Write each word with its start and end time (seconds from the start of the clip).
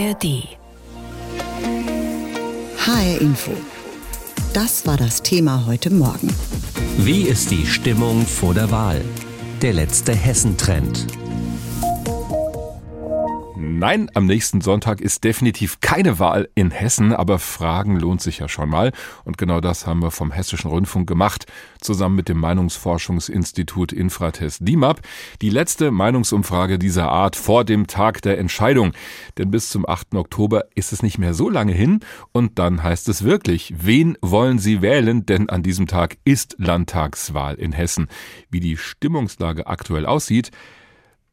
ARD. 0.00 0.48
HR 2.78 3.20
Info. 3.20 3.52
Das 4.54 4.86
war 4.86 4.96
das 4.96 5.20
Thema 5.22 5.66
heute 5.66 5.90
Morgen. 5.90 6.34
Wie 6.96 7.22
ist 7.22 7.50
die 7.50 7.66
Stimmung 7.66 8.24
vor 8.24 8.54
der 8.54 8.70
Wahl? 8.70 9.04
Der 9.60 9.74
letzte 9.74 10.14
Hessentrend. 10.14 11.06
Nein, 13.80 14.10
am 14.12 14.26
nächsten 14.26 14.60
Sonntag 14.60 15.00
ist 15.00 15.24
definitiv 15.24 15.80
keine 15.80 16.18
Wahl 16.18 16.50
in 16.54 16.70
Hessen, 16.70 17.14
aber 17.14 17.38
Fragen 17.38 17.98
lohnt 17.98 18.20
sich 18.20 18.40
ja 18.40 18.46
schon 18.46 18.68
mal. 18.68 18.92
Und 19.24 19.38
genau 19.38 19.62
das 19.62 19.86
haben 19.86 20.02
wir 20.02 20.10
vom 20.10 20.32
Hessischen 20.32 20.70
Rundfunk 20.70 21.08
gemacht, 21.08 21.46
zusammen 21.80 22.14
mit 22.14 22.28
dem 22.28 22.38
Meinungsforschungsinstitut 22.40 23.94
Infratest 23.94 24.68
DIMAP. 24.68 25.00
Die 25.40 25.48
letzte 25.48 25.92
Meinungsumfrage 25.92 26.78
dieser 26.78 27.08
Art 27.08 27.36
vor 27.36 27.64
dem 27.64 27.86
Tag 27.86 28.20
der 28.20 28.36
Entscheidung. 28.36 28.92
Denn 29.38 29.50
bis 29.50 29.70
zum 29.70 29.88
8. 29.88 30.14
Oktober 30.14 30.66
ist 30.74 30.92
es 30.92 31.02
nicht 31.02 31.16
mehr 31.16 31.32
so 31.32 31.48
lange 31.48 31.72
hin. 31.72 32.00
Und 32.32 32.58
dann 32.58 32.82
heißt 32.82 33.08
es 33.08 33.24
wirklich, 33.24 33.72
wen 33.78 34.18
wollen 34.20 34.58
Sie 34.58 34.82
wählen? 34.82 35.24
Denn 35.24 35.48
an 35.48 35.62
diesem 35.62 35.86
Tag 35.86 36.18
ist 36.26 36.54
Landtagswahl 36.58 37.54
in 37.54 37.72
Hessen. 37.72 38.08
Wie 38.50 38.60
die 38.60 38.76
Stimmungslage 38.76 39.68
aktuell 39.68 40.04
aussieht, 40.04 40.50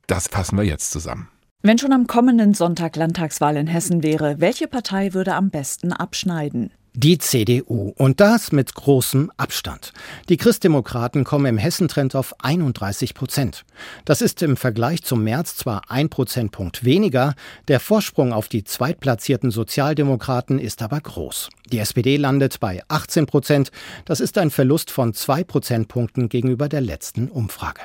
das 0.05 0.29
fassen 0.29 0.57
wir 0.57 0.63
jetzt 0.63 0.91
zusammen. 0.91 1.27
Wenn 1.67 1.77
schon 1.77 1.91
am 1.91 2.07
kommenden 2.07 2.53
Sonntag 2.53 2.95
Landtagswahl 2.95 3.57
in 3.57 3.67
Hessen 3.67 4.01
wäre, 4.01 4.39
welche 4.39 4.69
Partei 4.69 5.13
würde 5.13 5.35
am 5.35 5.49
besten 5.49 5.91
abschneiden? 5.91 6.71
Die 6.93 7.17
CDU. 7.17 7.91
Und 7.97 8.21
das 8.21 8.53
mit 8.53 8.73
großem 8.73 9.29
Abstand. 9.35 9.91
Die 10.29 10.37
Christdemokraten 10.37 11.25
kommen 11.25 11.45
im 11.45 11.57
Hessentrend 11.57 12.15
auf 12.15 12.33
31 12.39 13.13
Prozent. 13.13 13.65
Das 14.05 14.21
ist 14.21 14.41
im 14.43 14.55
Vergleich 14.55 15.03
zum 15.03 15.25
März 15.25 15.57
zwar 15.57 15.81
ein 15.89 16.07
Prozentpunkt 16.07 16.85
weniger, 16.85 17.35
der 17.67 17.81
Vorsprung 17.81 18.31
auf 18.31 18.47
die 18.47 18.63
zweitplatzierten 18.63 19.51
Sozialdemokraten 19.51 20.59
ist 20.59 20.81
aber 20.81 21.01
groß. 21.01 21.49
Die 21.69 21.79
SPD 21.79 22.15
landet 22.15 22.61
bei 22.61 22.81
18 22.87 23.25
Prozent. 23.25 23.71
Das 24.05 24.21
ist 24.21 24.37
ein 24.37 24.51
Verlust 24.51 24.89
von 24.89 25.13
zwei 25.13 25.43
Prozentpunkten 25.43 26.29
gegenüber 26.29 26.69
der 26.69 26.79
letzten 26.79 27.27
Umfrage. 27.27 27.81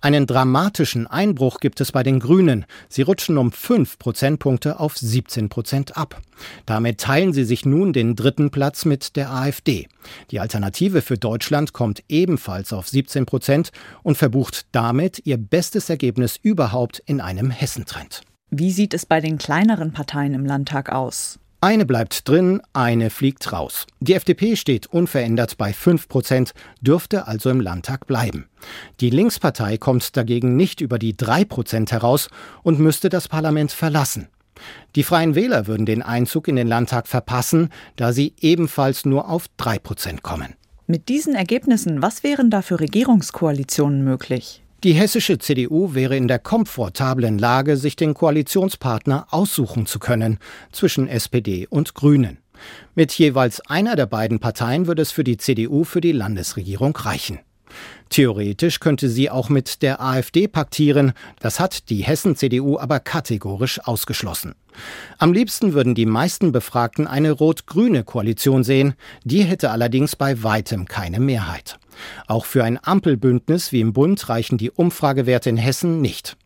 Einen 0.00 0.26
dramatischen 0.26 1.06
Einbruch 1.06 1.60
gibt 1.60 1.80
es 1.80 1.92
bei 1.92 2.02
den 2.02 2.20
Grünen. 2.20 2.64
Sie 2.88 3.02
rutschen 3.02 3.38
um 3.38 3.52
fünf 3.52 3.98
Prozentpunkte 3.98 4.78
auf 4.80 4.96
17 4.96 5.48
Prozent 5.48 5.96
ab. 5.96 6.20
Damit 6.66 7.00
teilen 7.00 7.32
sie 7.32 7.44
sich 7.44 7.64
nun 7.66 7.92
den 7.92 8.14
dritten 8.14 8.50
Platz 8.50 8.84
mit 8.84 9.16
der 9.16 9.32
AfD. 9.32 9.88
Die 10.30 10.40
Alternative 10.40 11.02
für 11.02 11.18
Deutschland 11.18 11.72
kommt 11.72 12.04
ebenfalls 12.08 12.72
auf 12.72 12.88
17 12.88 13.26
Prozent 13.26 13.70
und 14.02 14.16
verbucht 14.16 14.66
damit 14.72 15.26
ihr 15.26 15.36
bestes 15.36 15.90
Ergebnis 15.90 16.38
überhaupt 16.40 17.02
in 17.06 17.20
einem 17.20 17.50
Hessentrend. 17.50 18.22
Wie 18.50 18.70
sieht 18.70 18.94
es 18.94 19.04
bei 19.04 19.20
den 19.20 19.36
kleineren 19.36 19.92
Parteien 19.92 20.32
im 20.32 20.46
Landtag 20.46 20.90
aus? 20.90 21.38
Eine 21.60 21.86
bleibt 21.86 22.28
drin, 22.28 22.62
eine 22.72 23.10
fliegt 23.10 23.52
raus. 23.52 23.86
Die 23.98 24.14
FDP 24.14 24.54
steht 24.54 24.86
unverändert 24.86 25.58
bei 25.58 25.72
5 25.72 26.06
Prozent, 26.06 26.52
dürfte 26.80 27.26
also 27.26 27.50
im 27.50 27.60
Landtag 27.60 28.06
bleiben. 28.06 28.46
Die 29.00 29.10
Linkspartei 29.10 29.76
kommt 29.76 30.16
dagegen 30.16 30.54
nicht 30.54 30.80
über 30.80 31.00
die 31.00 31.16
3 31.16 31.44
Prozent 31.44 31.90
heraus 31.90 32.28
und 32.62 32.78
müsste 32.78 33.08
das 33.08 33.26
Parlament 33.26 33.72
verlassen. 33.72 34.28
Die 34.94 35.02
Freien 35.02 35.34
Wähler 35.34 35.66
würden 35.66 35.84
den 35.84 36.02
Einzug 36.02 36.46
in 36.46 36.54
den 36.54 36.68
Landtag 36.68 37.08
verpassen, 37.08 37.70
da 37.96 38.12
sie 38.12 38.34
ebenfalls 38.40 39.04
nur 39.04 39.28
auf 39.28 39.46
3 39.56 39.80
Prozent 39.80 40.22
kommen. 40.22 40.54
Mit 40.86 41.08
diesen 41.08 41.34
Ergebnissen, 41.34 42.02
was 42.02 42.22
wären 42.22 42.50
da 42.50 42.62
für 42.62 42.78
Regierungskoalitionen 42.78 44.04
möglich? 44.04 44.62
Die 44.84 44.92
hessische 44.92 45.38
CDU 45.38 45.94
wäre 45.94 46.16
in 46.16 46.28
der 46.28 46.38
komfortablen 46.38 47.36
Lage, 47.36 47.76
sich 47.76 47.96
den 47.96 48.14
Koalitionspartner 48.14 49.26
aussuchen 49.30 49.86
zu 49.86 49.98
können 49.98 50.38
zwischen 50.70 51.08
SPD 51.08 51.66
und 51.66 51.94
Grünen. 51.94 52.38
Mit 52.94 53.12
jeweils 53.12 53.60
einer 53.68 53.96
der 53.96 54.06
beiden 54.06 54.38
Parteien 54.38 54.86
würde 54.86 55.02
es 55.02 55.10
für 55.10 55.24
die 55.24 55.36
CDU 55.36 55.82
für 55.82 56.00
die 56.00 56.12
Landesregierung 56.12 56.96
reichen. 56.96 57.40
Theoretisch 58.10 58.80
könnte 58.80 59.08
sie 59.08 59.30
auch 59.30 59.48
mit 59.48 59.82
der 59.82 60.00
AfD 60.00 60.48
paktieren, 60.48 61.12
das 61.40 61.60
hat 61.60 61.90
die 61.90 62.04
Hessen-CDU 62.04 62.78
aber 62.78 63.00
kategorisch 63.00 63.80
ausgeschlossen. 63.80 64.54
Am 65.18 65.32
liebsten 65.32 65.72
würden 65.74 65.94
die 65.94 66.06
meisten 66.06 66.52
Befragten 66.52 67.06
eine 67.06 67.32
rot-grüne 67.32 68.04
Koalition 68.04 68.64
sehen, 68.64 68.94
die 69.24 69.42
hätte 69.42 69.70
allerdings 69.70 70.16
bei 70.16 70.42
weitem 70.42 70.86
keine 70.86 71.20
Mehrheit. 71.20 71.78
Auch 72.26 72.44
für 72.44 72.64
ein 72.64 72.78
Ampelbündnis 72.82 73.72
wie 73.72 73.80
im 73.80 73.92
Bund 73.92 74.28
reichen 74.28 74.56
die 74.56 74.70
Umfragewerte 74.70 75.50
in 75.50 75.56
Hessen 75.56 76.00
nicht. 76.00 76.36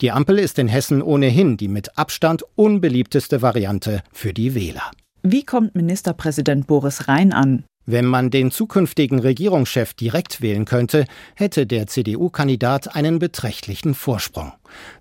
Die 0.00 0.10
Ampel 0.10 0.38
ist 0.38 0.58
in 0.58 0.68
Hessen 0.68 1.02
ohnehin 1.02 1.56
die 1.56 1.68
mit 1.68 1.96
Abstand 1.98 2.44
unbeliebteste 2.54 3.42
Variante 3.42 4.02
für 4.12 4.32
die 4.32 4.54
Wähler. 4.54 4.90
Wie 5.22 5.44
kommt 5.44 5.74
Ministerpräsident 5.74 6.66
Boris 6.66 7.08
Rhein 7.08 7.32
an? 7.32 7.64
Wenn 7.90 8.06
man 8.06 8.30
den 8.30 8.52
zukünftigen 8.52 9.18
Regierungschef 9.18 9.94
direkt 9.94 10.40
wählen 10.42 10.64
könnte, 10.64 11.06
hätte 11.34 11.66
der 11.66 11.88
CDU-Kandidat 11.88 12.94
einen 12.94 13.18
beträchtlichen 13.18 13.94
Vorsprung. 13.94 14.52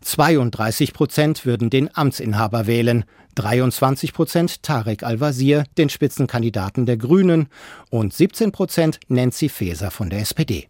32 0.01 0.93
Prozent 0.93 1.45
würden 1.45 1.69
den 1.69 1.95
Amtsinhaber 1.95 2.65
wählen, 2.65 3.05
23 3.35 4.11
Prozent 4.11 4.63
Tarek 4.63 5.03
Al-Wazir, 5.03 5.65
den 5.77 5.89
Spitzenkandidaten 5.89 6.87
der 6.87 6.97
Grünen, 6.97 7.49
und 7.91 8.11
17 8.11 8.51
Prozent 8.51 8.99
Nancy 9.07 9.49
Faeser 9.49 9.91
von 9.91 10.09
der 10.09 10.21
SPD. 10.21 10.67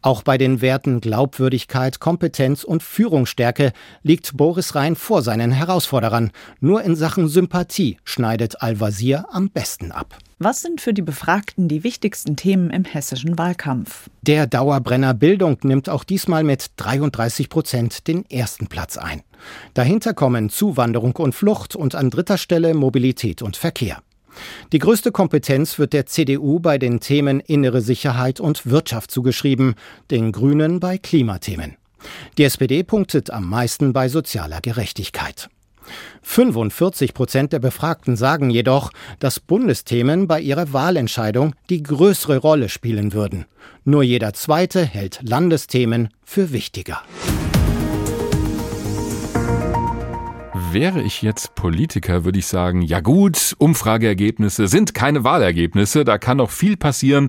Auch 0.00 0.22
bei 0.22 0.38
den 0.38 0.60
Werten 0.60 1.00
Glaubwürdigkeit, 1.00 2.00
Kompetenz 2.00 2.64
und 2.64 2.82
Führungsstärke 2.82 3.72
liegt 4.02 4.36
Boris 4.36 4.74
Rhein 4.74 4.96
vor 4.96 5.22
seinen 5.22 5.52
Herausforderern. 5.52 6.30
Nur 6.60 6.82
in 6.82 6.96
Sachen 6.96 7.28
Sympathie 7.28 7.98
schneidet 8.04 8.62
Al-Wazir 8.62 9.26
am 9.30 9.50
besten 9.50 9.92
ab. 9.92 10.18
Was 10.38 10.60
sind 10.60 10.80
für 10.80 10.92
die 10.92 11.02
Befragten 11.02 11.68
die 11.68 11.84
wichtigsten 11.84 12.34
Themen 12.34 12.70
im 12.70 12.84
hessischen 12.84 13.38
Wahlkampf? 13.38 14.10
Der 14.22 14.48
Dauerbrenner 14.48 15.14
Bildung 15.14 15.58
nimmt 15.62 15.88
auch 15.88 16.02
diesmal 16.02 16.42
mit 16.42 16.72
33 16.76 17.48
Prozent 17.48 18.08
den 18.08 18.28
ersten 18.28 18.66
Platz 18.66 18.96
ein. 18.98 19.22
Dahinter 19.74 20.14
kommen 20.14 20.50
Zuwanderung 20.50 21.14
und 21.16 21.34
Flucht 21.34 21.76
und 21.76 21.94
an 21.94 22.10
dritter 22.10 22.38
Stelle 22.38 22.74
Mobilität 22.74 23.42
und 23.42 23.56
Verkehr. 23.56 24.02
Die 24.72 24.78
größte 24.78 25.12
Kompetenz 25.12 25.78
wird 25.78 25.92
der 25.92 26.06
CDU 26.06 26.58
bei 26.60 26.78
den 26.78 27.00
Themen 27.00 27.40
innere 27.40 27.80
Sicherheit 27.80 28.40
und 28.40 28.66
Wirtschaft 28.66 29.10
zugeschrieben, 29.10 29.74
den 30.10 30.32
Grünen 30.32 30.80
bei 30.80 30.98
Klimathemen. 30.98 31.76
Die 32.38 32.44
SPD 32.44 32.82
punktet 32.82 33.30
am 33.30 33.48
meisten 33.48 33.92
bei 33.92 34.08
sozialer 34.08 34.60
Gerechtigkeit. 34.60 35.48
45 36.22 37.14
Prozent 37.14 37.52
der 37.52 37.58
Befragten 37.58 38.16
sagen 38.16 38.50
jedoch, 38.50 38.92
dass 39.18 39.40
Bundesthemen 39.40 40.28
bei 40.28 40.40
ihrer 40.40 40.72
Wahlentscheidung 40.72 41.54
die 41.70 41.82
größere 41.82 42.38
Rolle 42.38 42.68
spielen 42.68 43.12
würden. 43.12 43.46
Nur 43.84 44.02
jeder 44.02 44.32
Zweite 44.32 44.84
hält 44.84 45.20
Landesthemen 45.22 46.08
für 46.24 46.52
wichtiger. 46.52 47.02
Wäre 50.72 51.02
ich 51.02 51.20
jetzt 51.20 51.54
Politiker, 51.54 52.24
würde 52.24 52.38
ich 52.38 52.46
sagen, 52.46 52.80
ja 52.80 53.00
gut, 53.00 53.54
Umfrageergebnisse 53.58 54.68
sind 54.68 54.94
keine 54.94 55.22
Wahlergebnisse, 55.22 56.02
da 56.02 56.16
kann 56.16 56.38
noch 56.38 56.50
viel 56.50 56.78
passieren. 56.78 57.28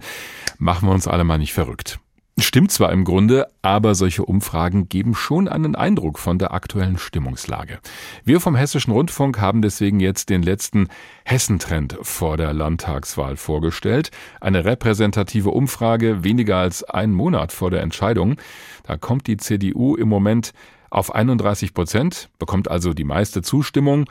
Machen 0.60 0.88
wir 0.88 0.94
uns 0.94 1.10
alle 1.10 1.26
mal 1.26 1.38
nicht 1.38 1.52
verrückt. 1.52 2.00
Stimmt 2.38 2.72
zwar 2.72 2.94
im 2.94 3.04
Grunde, 3.04 3.48
aber 3.62 3.96
solche 3.96 4.24
Umfragen 4.24 4.88
geben 4.88 5.14
schon 5.14 5.50
einen 5.50 5.76
Eindruck 5.76 6.20
von 6.20 6.40
der 6.40 6.54
aktuellen 6.54 6.98
Stimmungslage. 6.98 7.80
Wir 8.24 8.40
vom 8.40 8.56
Hessischen 8.56 8.94
Rundfunk 8.94 9.42
haben 9.42 9.62
deswegen 9.62 10.00
jetzt 10.00 10.30
den 10.30 10.42
letzten 10.42 10.88
Hessentrend 11.26 11.98
vor 12.02 12.38
der 12.38 12.54
Landtagswahl 12.54 13.36
vorgestellt. 13.36 14.10
Eine 14.40 14.64
repräsentative 14.64 15.50
Umfrage 15.50 16.24
weniger 16.24 16.58
als 16.58 16.86
einen 16.86 17.14
Monat 17.14 17.52
vor 17.52 17.72
der 17.72 17.82
Entscheidung. 17.82 18.38
Da 18.84 18.96
kommt 18.96 19.28
die 19.28 19.38
CDU 19.38 19.98
im 19.98 20.08
Moment 20.08 20.54
auf 20.94 21.14
31 21.14 21.74
Prozent, 21.74 22.30
bekommt 22.40 22.70
also 22.70 22.94
die 22.94 23.04
meiste 23.04 23.42
Zustimmung. 23.42 24.06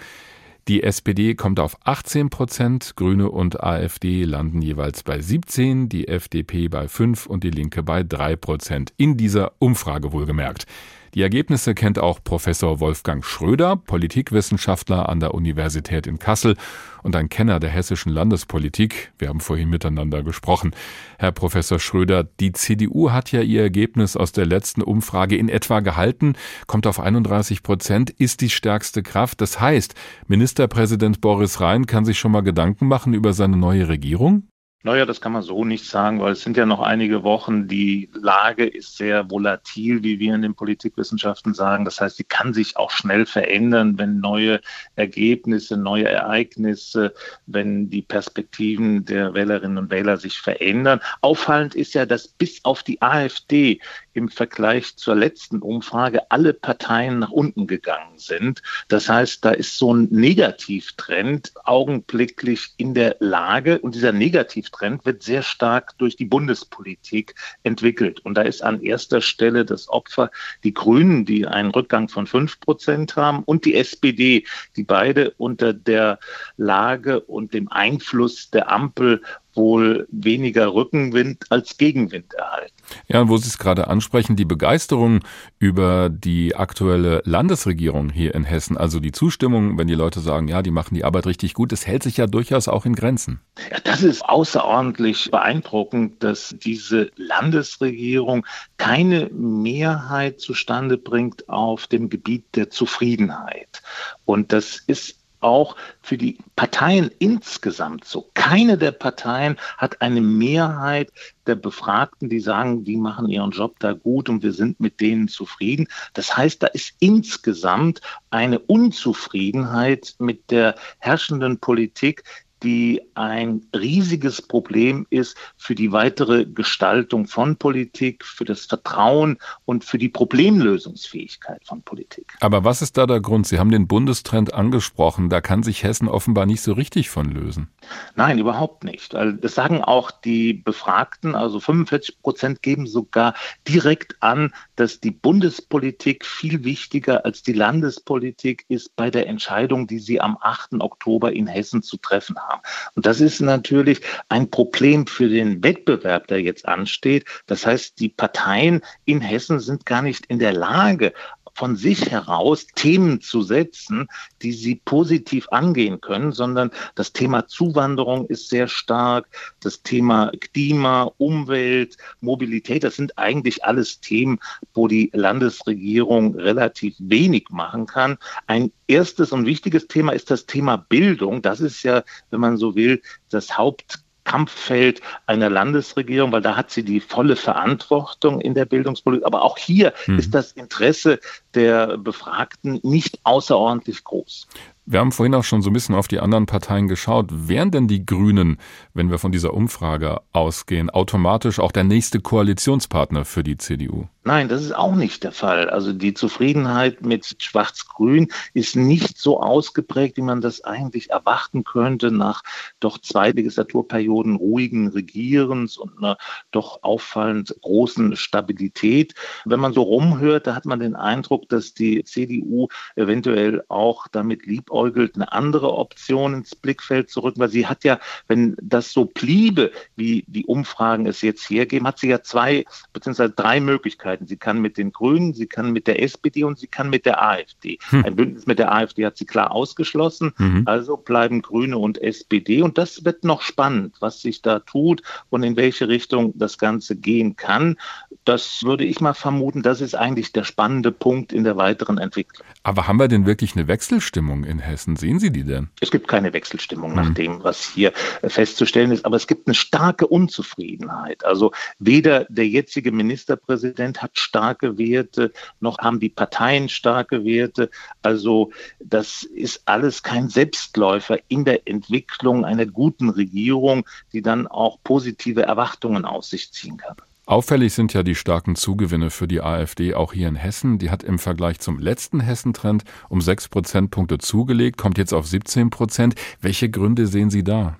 Die 0.69 0.82
SPD 0.82 1.34
kommt 1.34 1.58
auf 1.58 1.76
18 1.84 2.31
Prozent, 2.31 2.94
Grüne 2.96 3.31
und 3.31 3.62
AfD 3.62 4.25
landen 4.25 4.62
jeweils 4.62 5.02
bei 5.02 5.20
17, 5.20 5.88
die 5.88 6.06
FDP 6.06 6.69
bei 6.69 6.87
5 6.87 7.26
und 7.26 7.43
die 7.43 7.50
Linke 7.50 7.82
bei 7.82 8.02
3 8.05 8.37
Prozent. 8.37 8.93
In 8.96 9.17
dieser 9.17 9.52
Umfrage 9.58 10.12
wohlgemerkt. 10.12 10.67
Die 11.14 11.20
Ergebnisse 11.20 11.75
kennt 11.75 11.99
auch 11.99 12.20
Professor 12.25 12.81
Wolfgang 12.81 13.23
Schröder, 13.23 13.76
Politikwissenschaftler 13.76 15.11
an 15.11 15.20
der 15.20 15.35
Universität 15.35 16.06
in 16.06 16.19
Kassel 16.19 16.56
und 17.03 17.14
ein 17.17 17.29
Kenner 17.29 17.61
der 17.61 17.69
hessischen 17.69 18.11
Landespolitik. 18.11 19.12
Wir 19.19 19.29
haben 19.29 19.41
vorhin 19.41 19.69
miteinander 19.69 20.23
gesprochen. 20.23 20.70
Herr 21.19 21.32
Professor 21.32 21.79
Schröder, 21.79 22.25
die 22.25 22.53
CDU 22.53 23.11
hat 23.11 23.31
ja 23.31 23.43
ihr 23.43 23.61
Ergebnis 23.61 24.17
aus 24.17 24.32
der 24.32 24.47
letzten 24.47 24.81
Umfrage 24.81 25.37
in 25.37 25.50
etwa 25.50 25.81
gehalten, 25.81 26.32
kommt 26.67 26.87
auf 26.87 26.99
31 26.99 27.62
Prozent, 27.62 28.09
ist 28.09 28.41
die 28.41 28.49
stärkste 28.49 29.03
Kraft. 29.03 29.43
Das 29.43 29.61
heißt, 29.61 29.94
Ministerpräsident 30.29 31.20
Boris 31.20 31.61
Rhein 31.61 31.85
kann 31.85 32.06
sich 32.06 32.19
schon 32.19 32.32
mal 32.32 32.41
Gedanken 32.41 32.88
machen 32.88 33.12
über 33.12 33.35
seine 33.35 33.59
neue 33.59 33.88
Regierung? 33.88 34.49
Naja, 34.84 35.06
das 35.06 35.20
kann 35.20 35.31
man 35.31 35.43
so 35.43 35.64
nicht 35.64 35.87
sagen, 35.87 36.20
weil 36.20 36.32
es 36.32 36.43
sind 36.43 36.56
ja 36.56 36.67
noch 36.67 36.81
einige 36.81 37.23
Wochen. 37.23 37.69
Die 37.69 38.11
Lage 38.14 38.67
ist 38.67 38.96
sehr 38.96 39.31
volatil, 39.31 40.02
wie 40.02 40.19
wir 40.19 40.34
in 40.34 40.43
den 40.43 40.56
Politikwissenschaften 40.56 41.55
sagen. 41.55 41.84
Das 41.84 42.00
heißt, 42.00 42.17
sie 42.17 42.25
kann 42.25 42.52
sich 42.52 42.76
auch 42.76 42.90
schnell 42.90 43.25
verändern, 43.25 43.96
wenn 43.96 44.19
neue 44.19 44.61
Ergebnisse, 44.96 45.76
neue 45.76 46.08
Ereignisse, 46.08 47.14
wenn 47.46 47.90
die 47.90 48.02
Perspektiven 48.02 49.05
der 49.05 49.34
Wählerinnen 49.34 49.79
und 49.79 49.90
Wähler 49.93 50.17
sich 50.17 50.40
verändern. 50.40 51.00
Auffallend 51.20 51.76
ist 51.76 51.94
ja, 51.94 52.05
dass 52.05 52.26
bis 52.26 52.64
auf 52.64 52.82
die 52.82 53.00
AfD 53.00 53.81
im 54.14 54.29
Vergleich 54.29 54.97
zur 54.97 55.14
letzten 55.14 55.61
Umfrage 55.61 56.31
alle 56.31 56.53
Parteien 56.55 57.19
nach 57.19 57.31
unten 57.31 57.67
gegangen 57.67 58.19
sind. 58.19 58.62
Das 58.88 59.09
heißt, 59.09 59.44
da 59.44 59.50
ist 59.50 59.79
so 59.79 59.94
ein 59.94 60.09
Negativtrend 60.11 61.53
augenblicklich 61.64 62.75
in 62.76 62.94
der 62.94 63.17
Lage 63.20 63.79
und 63.79 63.94
dieser 63.94 64.12
Negativtrend 64.12 65.05
wird 65.05 65.23
sehr 65.23 65.43
stark 65.43 65.97
durch 65.99 66.17
die 66.17 66.25
Bundespolitik 66.25 67.35
entwickelt. 67.62 68.20
Und 68.20 68.35
da 68.35 68.43
ist 68.43 68.62
an 68.62 68.82
erster 68.82 69.20
Stelle 69.20 69.64
das 69.64 69.88
Opfer 69.88 70.31
die 70.64 70.75
Grünen, 70.75 71.25
die 71.25 71.47
einen 71.47 71.70
Rückgang 71.70 72.09
von 72.09 72.26
fünf 72.26 72.61
Prozent 72.61 73.17
haben 73.17 73.43
und 73.44 73.64
die 73.64 73.75
SPD, 73.75 74.44
die 74.76 74.85
beide 74.85 75.31
unter 75.38 75.73
der 75.73 76.19
Lage 76.56 77.20
und 77.20 77.55
dem 77.55 77.70
Einfluss 77.70 78.50
der 78.50 78.70
Ampel 78.70 79.23
wohl 79.55 80.06
weniger 80.11 80.73
Rückenwind 80.75 81.50
als 81.50 81.76
Gegenwind 81.76 82.35
erhalten. 82.35 82.71
Ja, 83.08 83.29
wo 83.29 83.37
Sie 83.37 83.49
es 83.49 83.58
gerade 83.58 83.88
ansprechen, 83.88 84.37
die 84.37 84.44
Begeisterung 84.44 85.20
über 85.58 86.08
die 86.08 86.56
aktuelle 86.56 87.23
Landesregierung 87.25 88.11
hier 88.11 88.34
in 88.34 88.44
Hessen, 88.44 88.76
also 88.76 89.00
die 89.00 89.12
Zustimmung, 89.12 89.79
wenn 89.79 89.87
die 89.87 89.94
Leute 89.94 90.20
sagen, 90.20 90.49
ja, 90.49 90.62
die 90.62 90.70
machen 90.70 90.94
die 90.94 91.05
Arbeit 91.05 91.26
richtig 91.26 91.55
gut, 91.55 91.73
das 91.73 91.87
hält 91.87 92.02
sich 92.02 92.17
ja 92.17 92.26
durchaus 92.26 92.69
auch 92.69 92.84
in 92.87 92.94
Grenzen. 92.94 93.40
Ja, 93.70 93.79
das 93.84 94.02
ist 94.02 94.25
außerordentlich 94.25 95.31
beeindruckend, 95.31 96.23
dass 96.23 96.55
diese 96.62 97.11
Landesregierung 97.17 98.46
keine 98.76 99.31
Mehrheit 99.31 100.40
zustande 100.40 100.99
bringt 100.99 101.49
auf 101.49 101.87
dem 101.87 102.08
Gebiet 102.08 102.44
der 102.55 102.70
Zufriedenheit. 102.70 103.82
Und 104.25 104.52
das 104.52 104.82
ist 104.87 105.21
auch 105.42 105.76
für 106.00 106.16
die 106.16 106.38
Parteien 106.56 107.10
insgesamt 107.18 108.04
so. 108.04 108.30
Keine 108.34 108.78
der 108.78 108.92
Parteien 108.92 109.58
hat 109.76 110.00
eine 110.00 110.20
Mehrheit 110.20 111.10
der 111.46 111.56
Befragten, 111.56 112.28
die 112.28 112.40
sagen, 112.40 112.84
die 112.84 112.96
machen 112.96 113.28
ihren 113.28 113.50
Job 113.50 113.76
da 113.80 113.92
gut 113.92 114.28
und 114.28 114.42
wir 114.42 114.52
sind 114.52 114.80
mit 114.80 115.00
denen 115.00 115.28
zufrieden. 115.28 115.88
Das 116.14 116.36
heißt, 116.36 116.62
da 116.62 116.68
ist 116.68 116.94
insgesamt 117.00 118.00
eine 118.30 118.58
Unzufriedenheit 118.58 120.14
mit 120.18 120.50
der 120.50 120.76
herrschenden 120.98 121.58
Politik, 121.58 122.24
die 122.62 123.03
ein 123.14 123.67
riesiges 123.75 124.43
Problem 124.43 125.06
ist 125.11 125.37
für 125.56 125.75
die 125.75 125.93
weitere 125.93 126.44
Gestaltung 126.44 127.26
von 127.26 127.56
Politik, 127.56 128.25
für 128.25 128.44
das 128.44 128.67
Vertrauen 128.67 129.38
und 129.64 129.85
für 129.85 129.99
die 129.99 130.09
Problemlösungsfähigkeit 130.09 131.62
von 131.67 131.82
Politik. 131.82 132.37
Aber 132.41 132.64
was 132.64 132.82
ist 132.82 132.97
da 132.97 133.06
der 133.06 133.20
Grund? 133.20 133.47
Sie 133.47 133.59
haben 133.59 133.70
den 133.70 133.88
Bundestrend 133.88 134.55
angesprochen. 134.55 135.29
Da 135.29 135.41
kann 135.41 135.62
sich 135.62 135.82
Hessen 135.82 136.09
offenbar 136.09 136.47
nicht 136.47 136.62
so 136.62 136.73
richtig 136.73 137.11
von 137.11 137.31
lösen. 137.31 137.69
Nein, 138.14 138.38
überhaupt 138.38 138.85
nicht. 138.85 139.14
Das 139.14 139.55
sagen 139.55 139.82
auch 139.82 140.11
die 140.11 140.53
Befragten. 140.53 141.35
Also 141.35 141.61
45 141.61 142.23
Prozent 142.23 142.62
geben 142.62 142.87
sogar 142.87 143.35
direkt 143.67 144.23
an, 144.23 144.53
dass 144.76 145.00
die 145.00 145.11
Bundespolitik 145.11 146.25
viel 146.25 146.64
wichtiger 146.64 147.25
als 147.25 147.43
die 147.43 147.53
Landespolitik 147.53 148.64
ist 148.69 148.94
bei 148.97 149.11
der 149.11 149.26
Entscheidung, 149.26 149.87
die 149.87 149.99
sie 149.99 150.20
am 150.20 150.38
8. 150.41 150.75
Oktober 150.81 151.32
in 151.32 151.47
Hessen 151.47 151.82
zu 151.82 151.97
treffen 151.97 152.38
haben 152.38 152.51
haben. 152.52 152.62
Und 152.94 153.06
das 153.06 153.20
ist 153.20 153.40
natürlich 153.40 154.00
ein 154.28 154.50
Problem 154.50 155.06
für 155.06 155.28
den 155.28 155.62
Wettbewerb, 155.64 156.28
der 156.28 156.40
jetzt 156.40 156.66
ansteht. 156.66 157.25
Das 157.46 157.66
heißt, 157.66 157.99
die 157.99 158.08
Parteien 158.08 158.82
in 159.04 159.20
Hessen 159.20 159.60
sind 159.60 159.87
gar 159.87 160.02
nicht 160.02 160.26
in 160.26 160.38
der 160.38 160.52
Lage, 160.52 161.12
von 161.54 161.76
sich 161.76 162.10
heraus 162.10 162.66
Themen 162.75 163.20
zu 163.20 163.43
setzen, 163.43 164.08
die 164.43 164.52
sie 164.52 164.76
positiv 164.76 165.49
angehen 165.50 166.00
können, 166.00 166.32
sondern 166.32 166.70
das 166.94 167.12
Thema 167.12 167.46
Zuwanderung 167.46 168.26
ist 168.26 168.49
sehr 168.49 168.69
stark, 168.69 169.26
das 169.60 169.82
Thema 169.82 170.32
Klima, 170.40 171.12
Umwelt, 171.19 171.96
Mobilität, 172.20 172.84
das 172.84 172.96
sind 172.96 173.19
eigentlich 173.19 173.64
alles 173.64 174.00
Themen, 174.00 174.38
wo 174.75 174.88
die 174.88 175.10
Landesregierung 175.12 176.34
relativ 176.37 176.94
wenig 176.99 177.46
machen 177.50 177.87
kann. 177.87 178.19
Ein 178.46 178.72
erstes 178.87 179.32
und 179.32 179.46
wichtiges 179.46 179.87
Thema 179.87 180.12
ist 180.12 180.31
das 180.31 180.46
Thema 180.46 180.76
Bildung. 180.76 181.43
Das 181.43 181.60
ist 181.60 181.82
ja, 181.82 182.02
wenn 182.31 182.40
man 182.40 182.56
so 182.56 182.75
will, 182.75 183.02
das 183.31 183.56
Haupt 183.56 184.02
Kampffeld 184.32 185.02
einer 185.26 185.50
Landesregierung, 185.50 186.32
weil 186.32 186.40
da 186.40 186.56
hat 186.56 186.70
sie 186.70 186.82
die 186.82 187.00
volle 187.00 187.37
Verantwortung 187.37 188.40
in 188.40 188.55
der 188.55 188.64
Bildungspolitik. 188.64 189.26
Aber 189.26 189.43
auch 189.43 189.58
hier 189.58 189.93
mhm. 190.06 190.19
ist 190.19 190.34
das 190.34 190.52
Interesse 190.52 191.20
der 191.52 191.99
Befragten 191.99 192.81
nicht 192.82 193.20
außerordentlich 193.25 194.05
groß. 194.05 194.46
Wir 194.87 195.00
haben 195.00 195.12
vorhin 195.12 195.34
auch 195.34 195.44
schon 195.44 195.61
so 195.61 195.69
ein 195.69 195.75
bisschen 195.75 195.94
auf 195.94 196.08
die 196.08 196.19
anderen 196.19 196.46
Parteien 196.46 196.88
geschaut. 196.88 197.26
Wären 197.31 197.70
denn 197.70 197.88
die 197.88 198.06
Grünen, 198.06 198.56
wenn 198.94 199.11
wir 199.11 199.19
von 199.19 199.32
dieser 199.32 199.52
Umfrage 199.52 200.23
ausgehen, 200.32 200.88
automatisch 200.88 201.61
auch 201.61 201.73
der 201.73 201.85
nächste 201.85 202.20
Koalitionspartner 202.20 203.26
für 203.26 203.44
die 203.44 203.58
CDU? 203.58 204.06
Nein, 204.24 204.48
das 204.48 204.62
ist 204.62 204.72
auch 204.72 204.94
nicht 204.94 205.24
der 205.24 205.32
Fall. 205.32 205.69
Also 205.69 205.92
die 205.92 206.14
Zufriedenheit 206.14 207.04
mit 207.04 207.42
Schwarz-Grün 207.42 208.28
ist 208.54 208.76
nicht 208.76 209.19
so 209.19 209.40
ausgeprägt, 209.40 210.16
wie 210.16 210.22
man 210.22 210.40
das 210.40 210.62
eigentlich 210.62 211.10
erwarten 211.10 211.64
könnte 211.64 212.12
nach 212.12 212.42
doch 212.78 212.98
zwei 212.98 213.32
Legislaturperioden 213.32 214.36
ruhigen 214.36 214.86
Regierens 214.86 215.76
und 215.76 215.98
einer 215.98 216.19
doch 216.52 216.84
auffallend 216.84 217.56
großen 217.62 218.14
Stabilität. 218.14 219.14
Wenn 219.44 219.58
man 219.58 219.72
so 219.72 219.82
rumhört, 219.82 220.46
da 220.46 220.54
hat 220.54 220.66
man 220.66 220.78
den 220.78 220.94
Eindruck, 220.94 221.48
dass 221.48 221.75
die 221.75 222.04
CDU 222.04 222.68
eventuell 222.94 223.64
auch 223.66 224.06
damit 224.06 224.46
liebäugelt, 224.46 225.16
eine 225.16 225.32
andere 225.32 225.72
Option 225.72 226.34
ins 226.34 226.54
Blickfeld 226.54 227.10
zu 227.10 227.20
rücken, 227.20 227.40
weil 227.40 227.48
sie 227.48 227.66
hat 227.66 227.82
ja, 227.82 227.98
wenn 228.28 228.54
das 228.62 228.92
so 228.92 229.04
bliebe, 229.04 229.72
wie 229.96 230.22
die 230.28 230.46
Umfragen 230.46 231.06
es 231.06 231.22
jetzt 231.22 231.50
hergeben, 231.50 231.88
hat 231.88 231.98
sie 231.98 232.08
ja 232.08 232.22
zwei 232.22 232.64
bzw. 232.92 233.28
drei 233.34 233.58
Möglichkeiten. 233.58 234.12
Möglichkeiten. 234.12 234.26
Sie 234.26 234.37
kann 234.37 234.61
mit 234.61 234.79
den 234.79 234.93
Grünen, 234.93 235.35
sie 235.35 235.47
kann 235.47 235.73
mit 235.73 235.87
der 235.87 236.03
SPD 236.03 236.44
und 236.44 236.59
sie 236.59 236.67
kann 236.67 236.91
mit 236.91 237.06
der 237.06 237.23
AfD. 237.23 237.79
Hm. 237.91 238.05
Ein 238.05 238.17
Bündnis 238.17 238.47
mit 238.47 238.59
der 238.59 238.73
AfD 238.73 239.06
hat 239.06 239.17
sie 239.17 239.26
klar 239.26 239.53
ausgeschlossen. 239.53 240.32
Mhm. 240.38 240.62
Also 240.67 240.97
bleiben 240.97 241.43
Grüne 241.43 241.79
und 241.79 241.99
SPD. 241.99 242.62
Und 242.62 242.79
das 242.79 243.05
wird 243.05 243.25
noch 243.25 243.43
spannend, 243.43 243.97
was 244.00 244.20
sich 244.20 244.43
da 244.43 244.61
tut 244.61 245.03
und 245.31 245.43
in 245.43 245.56
welche 245.56 245.88
Richtung 245.88 246.32
das 246.37 246.59
Ganze 246.59 246.97
gehen 246.97 247.37
kann. 247.37 247.76
Das 248.25 248.62
würde 248.62 248.85
ich 248.85 249.00
mal 249.00 249.14
vermuten, 249.14 249.62
das 249.62 249.81
ist 249.81 249.94
eigentlich 249.94 250.32
der 250.32 250.44
spannende 250.44 250.93
Punkt 250.93 251.32
in 251.32 251.44
der 251.44 251.56
weiteren 251.56 251.99
Entwicklung. 251.99 252.47
Aber 252.62 252.87
haben 252.87 252.99
wir 252.99 253.09
denn 253.09 253.26
wirklich 253.26 253.57
eine 253.57 253.66
Wechselstimmung 253.66 254.45
in 254.45 254.59
Hessen? 254.59 254.97
Sehen 254.97 255.19
Sie 255.19 255.31
die 255.31 255.45
denn? 255.45 255.69
Es 255.81 255.90
gibt 255.90 256.07
keine 256.09 256.33
Wechselstimmung 256.33 256.90
mhm. 256.90 256.97
nach 256.97 257.14
dem, 257.14 257.42
was 257.42 257.64
hier 257.64 257.92
festzustellen 258.23 258.92
ist, 258.92 259.04
aber 259.04 259.16
es 259.16 259.26
gibt 259.26 259.49
eine 259.49 259.54
starke 259.54 260.07
Unzufriedenheit. 260.07 261.25
Also 261.25 261.52
weder 261.78 262.26
der 262.28 262.47
jetzige 262.47 262.92
Ministerpräsident 262.92 264.01
hat 264.02 264.18
starke 264.18 264.78
Werte, 264.78 265.32
noch 265.61 265.78
haben 265.78 266.00
die 266.00 266.09
Parteien 266.09 266.68
starke 266.68 267.25
Werte. 267.25 267.71
Also 268.02 268.50
das 268.80 269.23
ist 269.23 269.62
alles 269.66 270.02
kein 270.02 270.28
Selbstläufer 270.28 271.18
in 271.28 271.44
der 271.44 271.66
Entwicklung 271.66 272.44
einer 272.44 272.66
guten 272.66 273.11
Regierung, 273.11 273.87
die 274.12 274.23
dann 274.23 274.47
auch 274.47 274.78
positive 274.82 275.42
Erwartungen 275.42 276.04
aus 276.04 276.30
sich 276.30 276.52
ziehen 276.52 276.76
kann. 276.76 276.97
Auffällig 277.25 277.73
sind 277.73 277.94
ja 277.94 278.02
die 278.02 278.16
starken 278.16 278.56
Zugewinne 278.56 279.11
für 279.11 279.28
die 279.28 279.40
AfD 279.40 279.94
auch 279.94 280.12
hier 280.12 280.26
in 280.26 280.35
Hessen. 280.35 280.78
Die 280.78 280.90
hat 280.90 281.04
im 281.04 281.21
Vergleich 281.21 281.61
zum 281.61 281.78
letzten 281.78 282.18
Hessentrend 282.18 282.82
um 283.09 283.21
sechs 283.21 283.49
Prozentpunkte 283.49 284.18
zugelegt, 284.18 284.76
kommt 284.76 284.99
jetzt 284.99 285.14
auf 285.14 285.26
17 285.28 285.71
Prozent. 285.71 286.16
Welche 286.40 286.68
Gründe 286.68 287.06
sehen 287.06 287.30
Sie 287.30 287.44
da? 287.44 287.78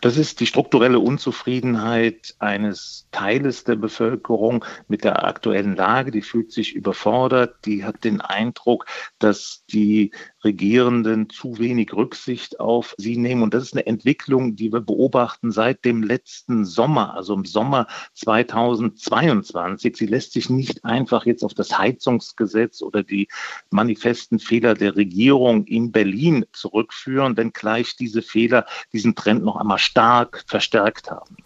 Das 0.00 0.16
ist 0.16 0.40
die 0.40 0.46
strukturelle 0.46 0.98
Unzufriedenheit 0.98 2.34
eines 2.38 3.08
Teiles 3.12 3.64
der 3.64 3.76
Bevölkerung 3.76 4.64
mit 4.88 5.04
der 5.04 5.24
aktuellen 5.24 5.76
Lage. 5.76 6.10
Die 6.10 6.22
fühlt 6.22 6.52
sich 6.52 6.74
überfordert. 6.74 7.64
Die 7.64 7.84
hat 7.84 8.04
den 8.04 8.20
Eindruck, 8.20 8.86
dass 9.18 9.64
die 9.70 10.12
Regierenden 10.44 11.30
zu 11.30 11.58
wenig 11.58 11.92
Rücksicht 11.92 12.60
auf 12.60 12.94
sie 12.98 13.16
nehmen. 13.16 13.42
Und 13.42 13.54
das 13.54 13.64
ist 13.64 13.72
eine 13.74 13.86
Entwicklung, 13.86 14.56
die 14.56 14.72
wir 14.72 14.80
beobachten 14.80 15.50
seit 15.50 15.84
dem 15.84 16.02
letzten 16.02 16.64
Sommer, 16.64 17.14
also 17.14 17.34
im 17.34 17.44
Sommer 17.44 17.86
2022. 18.14 19.96
Sie 19.96 20.06
lässt 20.06 20.32
sich 20.32 20.50
nicht 20.50 20.84
einfach 20.84 21.26
jetzt 21.26 21.42
auf 21.42 21.54
das 21.54 21.78
Heizungsgesetz 21.78 22.82
oder 22.82 23.02
die 23.02 23.28
manifesten 23.70 24.38
Fehler 24.38 24.74
der 24.74 24.96
Regierung 24.96 25.64
in 25.66 25.90
Berlin 25.90 26.44
zurückführen, 26.52 27.36
wenngleich 27.36 27.96
diese 27.96 28.22
Fehler 28.22 28.66
diesen 28.92 29.14
Trend 29.14 29.44
noch 29.44 29.56
einmal 29.56 29.78
stark 29.78 30.44
verstärkt 30.46 31.10
haben. 31.10 31.36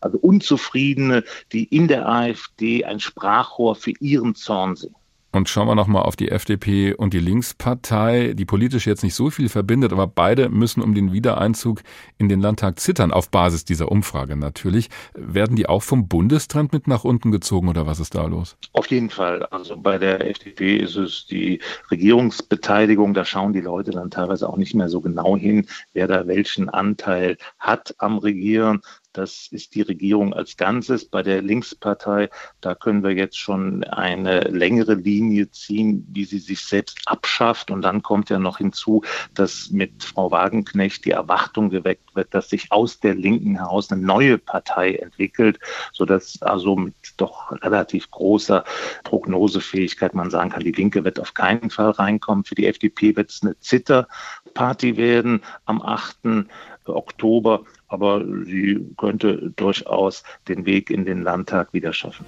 Also 0.00 0.18
Unzufriedene, 0.18 1.24
die 1.52 1.64
in 1.64 1.88
der 1.88 2.06
AfD 2.06 2.84
ein 2.84 3.00
Sprachrohr 3.00 3.74
für 3.74 3.92
ihren 4.00 4.34
Zorn 4.34 4.76
sind. 4.76 4.94
Und 5.34 5.48
schauen 5.48 5.66
wir 5.66 5.74
nochmal 5.74 6.02
auf 6.02 6.14
die 6.14 6.30
FDP 6.30 6.94
und 6.94 7.12
die 7.12 7.18
Linkspartei, 7.18 8.34
die 8.34 8.44
politisch 8.44 8.86
jetzt 8.86 9.02
nicht 9.02 9.16
so 9.16 9.30
viel 9.30 9.48
verbindet, 9.48 9.92
aber 9.92 10.06
beide 10.06 10.48
müssen 10.48 10.80
um 10.80 10.94
den 10.94 11.12
Wiedereinzug 11.12 11.82
in 12.18 12.28
den 12.28 12.40
Landtag 12.40 12.78
zittern, 12.78 13.10
auf 13.10 13.30
Basis 13.30 13.64
dieser 13.64 13.90
Umfrage 13.90 14.36
natürlich. 14.36 14.90
Werden 15.14 15.56
die 15.56 15.68
auch 15.68 15.82
vom 15.82 16.06
Bundestrend 16.06 16.72
mit 16.72 16.86
nach 16.86 17.02
unten 17.02 17.32
gezogen 17.32 17.68
oder 17.68 17.84
was 17.84 17.98
ist 17.98 18.14
da 18.14 18.26
los? 18.26 18.56
Auf 18.74 18.86
jeden 18.86 19.10
Fall. 19.10 19.44
Also 19.46 19.76
bei 19.76 19.98
der 19.98 20.24
FDP 20.24 20.76
ist 20.76 20.94
es 20.94 21.26
die 21.26 21.60
Regierungsbeteiligung. 21.90 23.12
Da 23.12 23.24
schauen 23.24 23.52
die 23.52 23.60
Leute 23.60 23.90
dann 23.90 24.12
teilweise 24.12 24.48
auch 24.48 24.56
nicht 24.56 24.74
mehr 24.74 24.88
so 24.88 25.00
genau 25.00 25.36
hin, 25.36 25.66
wer 25.94 26.06
da 26.06 26.28
welchen 26.28 26.68
Anteil 26.68 27.38
hat 27.58 27.92
am 27.98 28.18
Regieren. 28.18 28.82
Das 29.14 29.46
ist 29.52 29.76
die 29.76 29.82
Regierung 29.82 30.34
als 30.34 30.56
Ganzes. 30.56 31.04
Bei 31.04 31.22
der 31.22 31.40
Linkspartei, 31.40 32.30
da 32.60 32.74
können 32.74 33.04
wir 33.04 33.12
jetzt 33.12 33.38
schon 33.38 33.84
eine 33.84 34.40
längere 34.40 34.94
Linie 34.94 35.50
ziehen, 35.52 36.04
wie 36.10 36.24
sie 36.24 36.40
sich 36.40 36.64
selbst 36.64 36.98
abschafft. 37.06 37.70
Und 37.70 37.82
dann 37.82 38.02
kommt 38.02 38.28
ja 38.28 38.40
noch 38.40 38.58
hinzu, 38.58 39.02
dass 39.32 39.70
mit 39.70 40.02
Frau 40.02 40.32
Wagenknecht 40.32 41.04
die 41.04 41.12
Erwartung 41.12 41.70
geweckt 41.70 42.16
wird, 42.16 42.34
dass 42.34 42.50
sich 42.50 42.72
aus 42.72 42.98
der 42.98 43.14
Linken 43.14 43.54
heraus 43.54 43.90
eine 43.92 44.02
neue 44.02 44.36
Partei 44.36 44.96
entwickelt, 44.96 45.60
sodass 45.92 46.42
also 46.42 46.74
mit 46.74 46.94
doch 47.16 47.52
relativ 47.62 48.10
großer 48.10 48.64
Prognosefähigkeit 49.04 50.14
man 50.14 50.30
sagen 50.30 50.50
kann, 50.50 50.64
die 50.64 50.72
Linke 50.72 51.04
wird 51.04 51.20
auf 51.20 51.34
keinen 51.34 51.70
Fall 51.70 51.90
reinkommen. 51.90 52.44
Für 52.44 52.56
die 52.56 52.66
FDP 52.66 53.14
wird 53.14 53.30
es 53.30 53.42
eine 53.42 53.56
Zitterparty 53.60 54.96
werden 54.96 55.42
am 55.66 55.80
8. 55.80 56.46
Oktober 56.92 57.62
aber 57.94 58.24
sie 58.44 58.84
könnte 58.96 59.52
durchaus 59.54 60.24
den 60.48 60.66
Weg 60.66 60.90
in 60.90 61.04
den 61.04 61.22
Landtag 61.22 61.72
wieder 61.72 61.92
schaffen. 61.92 62.26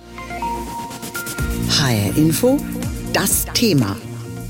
HR 1.68 2.16
Info, 2.16 2.58
das 3.12 3.46
Thema. 3.46 3.96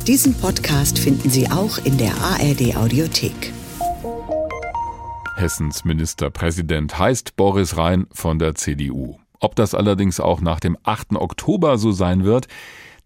Diesen 0.06 0.34
Podcast 0.34 0.98
finden 0.98 1.30
Sie 1.30 1.50
auch 1.50 1.78
in 1.84 1.96
der 1.96 2.12
ARD 2.18 2.76
Audiothek. 2.76 3.52
Hessens 5.36 5.84
Ministerpräsident 5.84 6.98
heißt 6.98 7.36
Boris 7.36 7.76
Rhein 7.76 8.06
von 8.12 8.38
der 8.38 8.54
CDU. 8.54 9.16
Ob 9.40 9.56
das 9.56 9.74
allerdings 9.74 10.20
auch 10.20 10.40
nach 10.40 10.60
dem 10.60 10.76
8. 10.82 11.16
Oktober 11.16 11.78
so 11.78 11.92
sein 11.92 12.24
wird, 12.24 12.46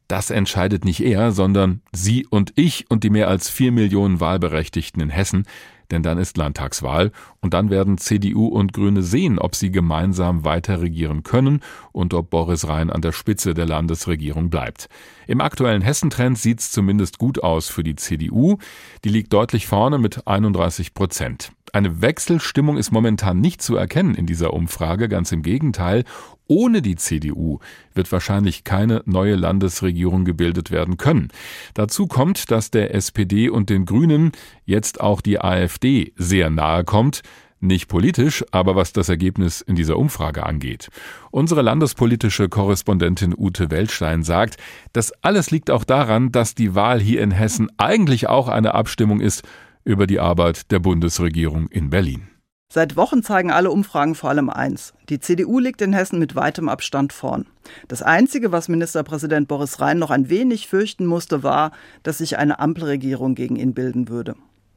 das 0.09 0.31
entscheidet 0.31 0.85
nicht 0.85 1.01
er, 1.01 1.31
sondern 1.31 1.83
Sie 1.93 2.27
und 2.27 2.53
ich 2.57 2.91
und 2.91 3.05
die 3.05 3.11
mehr 3.11 3.29
als 3.29 3.49
vier 3.49 3.71
Millionen 3.71 4.19
Wahlberechtigten 4.19 5.01
in 5.01 5.11
Hessen, 5.11 5.47
denn 5.91 6.03
dann 6.03 6.19
ist 6.19 6.37
Landtagswahl 6.37 7.13
und 7.41 7.55
dann 7.55 7.71
werden 7.71 7.99
CDU 7.99 8.47
und 8.47 8.73
Grüne 8.73 9.03
sehen, 9.03 9.39
ob 9.39 9.55
sie 9.55 9.71
gemeinsam 9.71 10.45
weiter 10.45 10.81
regieren 10.81 11.23
können 11.23 11.61
und 11.93 12.15
ob 12.15 12.31
Boris 12.31 12.69
Rhein 12.69 12.91
an 12.91 13.01
der 13.01 13.13
Spitze 13.13 13.55
der 13.55 13.67
Landesregierung 13.67 14.51
bleibt. 14.51 14.89
Im 15.27 15.41
aktuellen 15.41 15.83
Hessentrend 15.83 16.39
sieht's 16.39 16.73
zumindest 16.73 17.19
gut 17.19 17.43
aus 17.43 17.69
für 17.69 17.85
die 17.85 17.97
CDU. 17.97 18.59
Die 19.05 19.09
liegt 19.11 19.33
deutlich 19.33 19.67
vorne 19.67 19.99
mit 19.99 20.27
31 20.27 20.95
Prozent. 20.95 21.53
Eine 21.73 22.03
Wechselstimmung 22.03 22.77
ist 22.77 22.91
momentan 22.91 23.41
nicht 23.41 23.63
zu 23.63 23.77
erkennen 23.77 24.15
in 24.15 24.27
dieser 24.27 24.53
Umfrage, 24.53 25.09
ganz 25.09 25.31
im 25.33 25.43
Gegenteil. 25.43 26.05
Ohne 26.47 26.83
die 26.83 26.97
CDU 26.97 27.61
wird 27.95 28.11
wahrscheinlich 28.11 28.65
keine 28.65 29.03
neue 29.07 29.37
Landesregierung 29.37 30.25
gebildet 30.25 30.73
werden 30.73 30.97
können. 30.97 31.29
Dazu 31.75 32.09
kommt, 32.09 32.51
dass 32.51 32.73
der 32.73 32.95
SPD 32.95 33.49
und 33.49 33.71
den 33.71 33.85
Grünen 33.85 34.33
jetzt 34.65 35.01
auch 35.01 35.21
die 35.21 35.41
AfD 35.41 36.13
sehr 36.17 36.51
nahe 36.51 36.83
kommt. 36.83 37.23
Nicht 37.63 37.89
politisch, 37.89 38.43
aber 38.53 38.75
was 38.75 38.95
das 38.95 39.11
Ergebnis 39.11 39.61
in 39.61 39.77
dieser 39.77 39.99
Umfrage 39.99 40.47
angeht. 40.47 40.89
Unsere 41.31 41.61
landespolitische 41.61 42.49
Korrespondentin 42.49 43.35
Ute 43.37 43.71
Weltstein 43.71 44.23
sagt, 44.23 44.57
das 44.95 45.13
alles 45.23 45.51
liegt 45.51 45.71
auch 45.71 45.85
daran, 45.85 46.33
dass 46.33 46.55
die 46.55 46.75
Wahl 46.75 47.01
hier 47.01 47.21
in 47.23 47.31
Hessen 47.31 47.71
eigentlich 47.77 48.29
auch 48.29 48.49
eine 48.49 48.75
Abstimmung 48.75 49.21
ist 49.21 49.43
über 49.91 50.07
die 50.07 50.21
Arbeit 50.21 50.71
der 50.71 50.79
Bundesregierung 50.79 51.69
in 51.69 51.91
Berlin. 51.91 52.29
Seit 52.73 52.97
Wochen 52.97 53.25
zeigen 53.25 53.51
alle 53.51 53.73
Umfragen 53.73 54.15
vor 54.15 54.31
allem 54.31 54.49
eins. 54.49 54.95
Die 55.09 55.19
CDU 55.19 55.59
liegt 55.59 55.83
in 55.83 55.93
Hessen 55.93 56.21
mit 56.21 56.37
weitem 56.37 56.69
Abstand 56.69 57.13
vorn. 57.13 57.47
Das 57.89 58.01
Einzige, 58.01 58.53
was 58.53 58.69
Ministerpräsident 58.69 59.49
Boris 59.49 59.81
Rhein 59.81 59.99
noch 59.99 60.11
ein 60.11 60.31
wenig 60.31 60.69
fürchten 60.69 61.05
musste, 61.05 61.43
war, 61.43 61.73
dass 62.05 62.19
sich 62.19 62.39
eine 62.39 62.61
Ampelregierung 62.61 63.35
gegen 63.35 63.57
ihn 63.57 63.75
bilden 63.75 64.09
würde. 64.09 64.37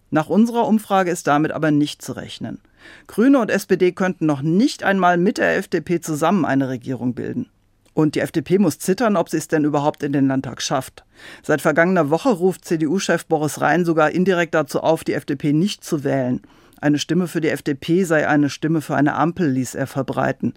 Nach 0.10 0.28
unserer 0.28 0.68
Umfrage 0.68 1.12
ist 1.12 1.28
damit 1.28 1.52
aber 1.52 1.70
nicht 1.70 2.02
zu 2.02 2.14
rechnen. 2.14 2.60
Grüne 3.06 3.40
und 3.40 3.52
SPD 3.52 3.92
könnten 3.92 4.26
noch 4.26 4.42
nicht 4.42 4.84
einmal 4.84 5.18
mit 5.18 5.38
der 5.38 5.58
FDP 5.58 6.02
zusammen 6.02 6.46
eine 6.46 6.70
Regierung 6.70 7.14
bilden. 7.14 7.48
Und 7.94 8.16
die 8.16 8.22
FDP 8.22 8.58
muss 8.58 8.80
zittern, 8.80 9.16
ob 9.16 9.30
sie 9.30 9.38
es 9.38 9.48
denn 9.48 9.66
überhaupt 9.66 10.04
in 10.04 10.14
den 10.14 10.28
Landtag 10.28 10.62
schafft. 10.62 11.06
Seit 11.44 11.62
vergangener 11.62 12.10
Woche 12.10 12.30
ruft 12.30 12.66
CDU-Chef 12.66 13.26
Boris 13.26 13.62
Rhein 13.62 13.86
sogar 13.86 14.12
indirekt 14.12 14.56
dazu 14.56 14.82
auf, 14.82 15.04
die 15.04 15.14
FDP 15.14 15.54
nicht 15.54 15.84
zu 15.84 16.04
wählen. 16.04 16.42
Eine 16.82 17.00
Stimme 17.00 17.28
für 17.28 17.40
die 17.40 17.50
FDP 17.50 18.04
sei 18.04 18.28
eine 18.28 18.50
Stimme 18.50 18.82
für 18.82 18.96
eine 18.96 19.16
Ampel, 19.16 19.50
ließ 19.50 19.76
er 19.76 19.88
verbreiten. 19.88 20.54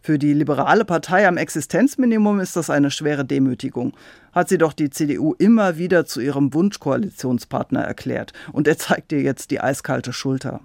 Für 0.00 0.18
die 0.18 0.32
liberale 0.32 0.84
Partei 0.84 1.26
am 1.26 1.36
Existenzminimum 1.36 2.40
ist 2.40 2.56
das 2.56 2.70
eine 2.70 2.90
schwere 2.90 3.24
Demütigung. 3.24 3.94
Hat 4.32 4.48
sie 4.48 4.56
doch 4.56 4.72
die 4.72 4.90
CDU 4.90 5.34
immer 5.34 5.76
wieder 5.76 6.06
zu 6.06 6.20
ihrem 6.20 6.54
Wunschkoalitionspartner 6.54 7.80
erklärt. 7.80 8.32
Und 8.52 8.68
er 8.68 8.78
zeigt 8.78 9.12
ihr 9.12 9.20
jetzt 9.20 9.50
die 9.50 9.60
eiskalte 9.60 10.12
Schulter. 10.12 10.60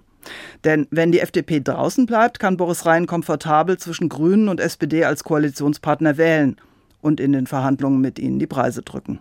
Denn 0.64 0.86
wenn 0.90 1.12
die 1.12 1.20
FDP 1.20 1.60
draußen 1.60 2.06
bleibt, 2.06 2.38
kann 2.38 2.56
Boris 2.56 2.86
Rhein 2.86 3.06
komfortabel 3.06 3.78
zwischen 3.78 4.08
Grünen 4.08 4.48
und 4.48 4.60
SPD 4.60 5.04
als 5.04 5.24
Koalitionspartner 5.24 6.16
wählen 6.16 6.56
und 7.00 7.20
in 7.20 7.32
den 7.32 7.46
Verhandlungen 7.46 8.00
mit 8.00 8.18
ihnen 8.18 8.38
die 8.38 8.46
Preise 8.46 8.82
drücken. 8.82 9.20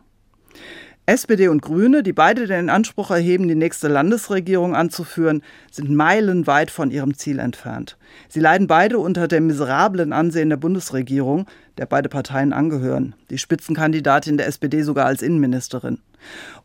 SPD 1.06 1.50
und 1.50 1.62
Grüne, 1.62 2.02
die 2.02 2.14
beide 2.14 2.48
den 2.48 2.70
Anspruch 2.70 3.12
erheben, 3.12 3.50
die 3.50 3.56
nächste 3.56 3.90
Landesregierung 3.90 4.74
anzuführen, 4.74 5.42
sind 5.70 5.90
meilenweit 5.90 6.72
von 6.72 6.92
ihrem 6.92 7.18
Ziel 7.18 7.40
entfernt. 7.40 7.98
Sie 8.30 8.40
leiden 8.40 8.68
beide 8.68 9.00
unter 9.00 9.28
dem 9.28 9.48
miserablen 9.48 10.14
Ansehen 10.14 10.50
der 10.50 10.56
Bundesregierung, 10.56 11.46
der 11.78 11.88
beide 11.88 12.08
Parteien 12.08 12.54
angehören. 12.54 13.16
Die 13.30 13.38
Spitzenkandidatin 13.38 14.38
der 14.38 14.48
SPD 14.48 14.84
sogar 14.84 15.06
als 15.06 15.22
Innenministerin. 15.22 16.00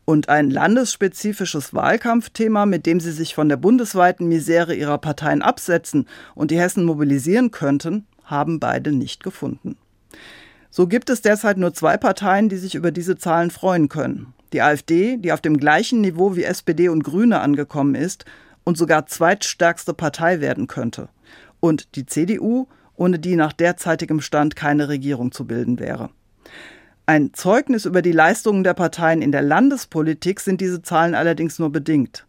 Und 0.05 0.29
ein 0.29 0.49
landesspezifisches 0.49 1.73
Wahlkampfthema, 1.73 2.65
mit 2.65 2.85
dem 2.85 2.99
sie 2.99 3.11
sich 3.11 3.35
von 3.35 3.49
der 3.49 3.57
bundesweiten 3.57 4.27
Misere 4.27 4.73
ihrer 4.73 4.97
Parteien 4.97 5.41
absetzen 5.41 6.07
und 6.35 6.51
die 6.51 6.59
Hessen 6.59 6.83
mobilisieren 6.83 7.51
könnten, 7.51 8.07
haben 8.23 8.59
beide 8.59 8.91
nicht 8.91 9.23
gefunden. 9.23 9.77
So 10.71 10.87
gibt 10.87 11.09
es 11.09 11.21
derzeit 11.21 11.57
nur 11.57 11.73
zwei 11.73 11.97
Parteien, 11.97 12.49
die 12.49 12.57
sich 12.57 12.75
über 12.75 12.91
diese 12.91 13.17
Zahlen 13.17 13.51
freuen 13.51 13.89
können. 13.89 14.33
Die 14.53 14.61
AfD, 14.61 15.17
die 15.17 15.31
auf 15.31 15.41
dem 15.41 15.57
gleichen 15.57 16.01
Niveau 16.01 16.35
wie 16.35 16.43
SPD 16.43 16.89
und 16.89 17.03
Grüne 17.03 17.39
angekommen 17.39 17.95
ist 17.95 18.25
und 18.63 18.77
sogar 18.77 19.05
zweitstärkste 19.05 19.93
Partei 19.93 20.41
werden 20.41 20.67
könnte. 20.67 21.09
Und 21.59 21.95
die 21.95 22.05
CDU, 22.05 22.67
ohne 22.95 23.19
die 23.19 23.35
nach 23.35 23.53
derzeitigem 23.53 24.21
Stand 24.21 24.55
keine 24.55 24.89
Regierung 24.89 25.31
zu 25.31 25.45
bilden 25.45 25.79
wäre. 25.79 26.09
Ein 27.09 27.33
Zeugnis 27.33 27.85
über 27.85 28.03
die 28.03 28.11
Leistungen 28.11 28.63
der 28.63 28.75
Parteien 28.75 29.23
in 29.23 29.31
der 29.31 29.41
Landespolitik 29.41 30.39
sind 30.39 30.61
diese 30.61 30.83
Zahlen 30.83 31.15
allerdings 31.15 31.57
nur 31.57 31.71
bedingt. 31.71 32.27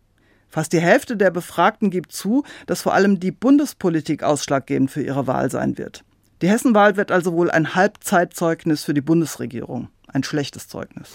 Fast 0.48 0.72
die 0.72 0.80
Hälfte 0.80 1.18
der 1.18 1.30
Befragten 1.30 1.90
gibt 1.90 2.12
zu, 2.12 2.44
dass 2.66 2.80
vor 2.80 2.94
allem 2.94 3.20
die 3.20 3.30
Bundespolitik 3.30 4.22
ausschlaggebend 4.22 4.90
für 4.90 5.02
ihre 5.02 5.26
Wahl 5.26 5.50
sein 5.50 5.76
wird. 5.76 6.02
Die 6.40 6.48
Hessenwahl 6.48 6.96
wird 6.96 7.12
also 7.12 7.34
wohl 7.34 7.50
ein 7.50 7.74
Halbzeitzeugnis 7.74 8.82
für 8.82 8.94
die 8.94 9.02
Bundesregierung. 9.02 9.90
Ein 10.06 10.22
schlechtes 10.22 10.66
Zeugnis. 10.66 11.10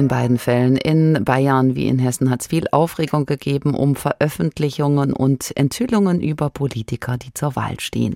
In 0.00 0.08
beiden 0.08 0.38
Fällen, 0.38 0.78
in 0.78 1.24
Bayern 1.24 1.74
wie 1.74 1.86
in 1.86 1.98
Hessen, 1.98 2.30
hat 2.30 2.40
es 2.40 2.46
viel 2.46 2.64
Aufregung 2.72 3.26
gegeben 3.26 3.74
um 3.74 3.96
Veröffentlichungen 3.96 5.12
und 5.12 5.54
Enthüllungen 5.58 6.22
über 6.22 6.48
Politiker, 6.48 7.18
die 7.18 7.34
zur 7.34 7.54
Wahl 7.54 7.78
stehen. 7.80 8.14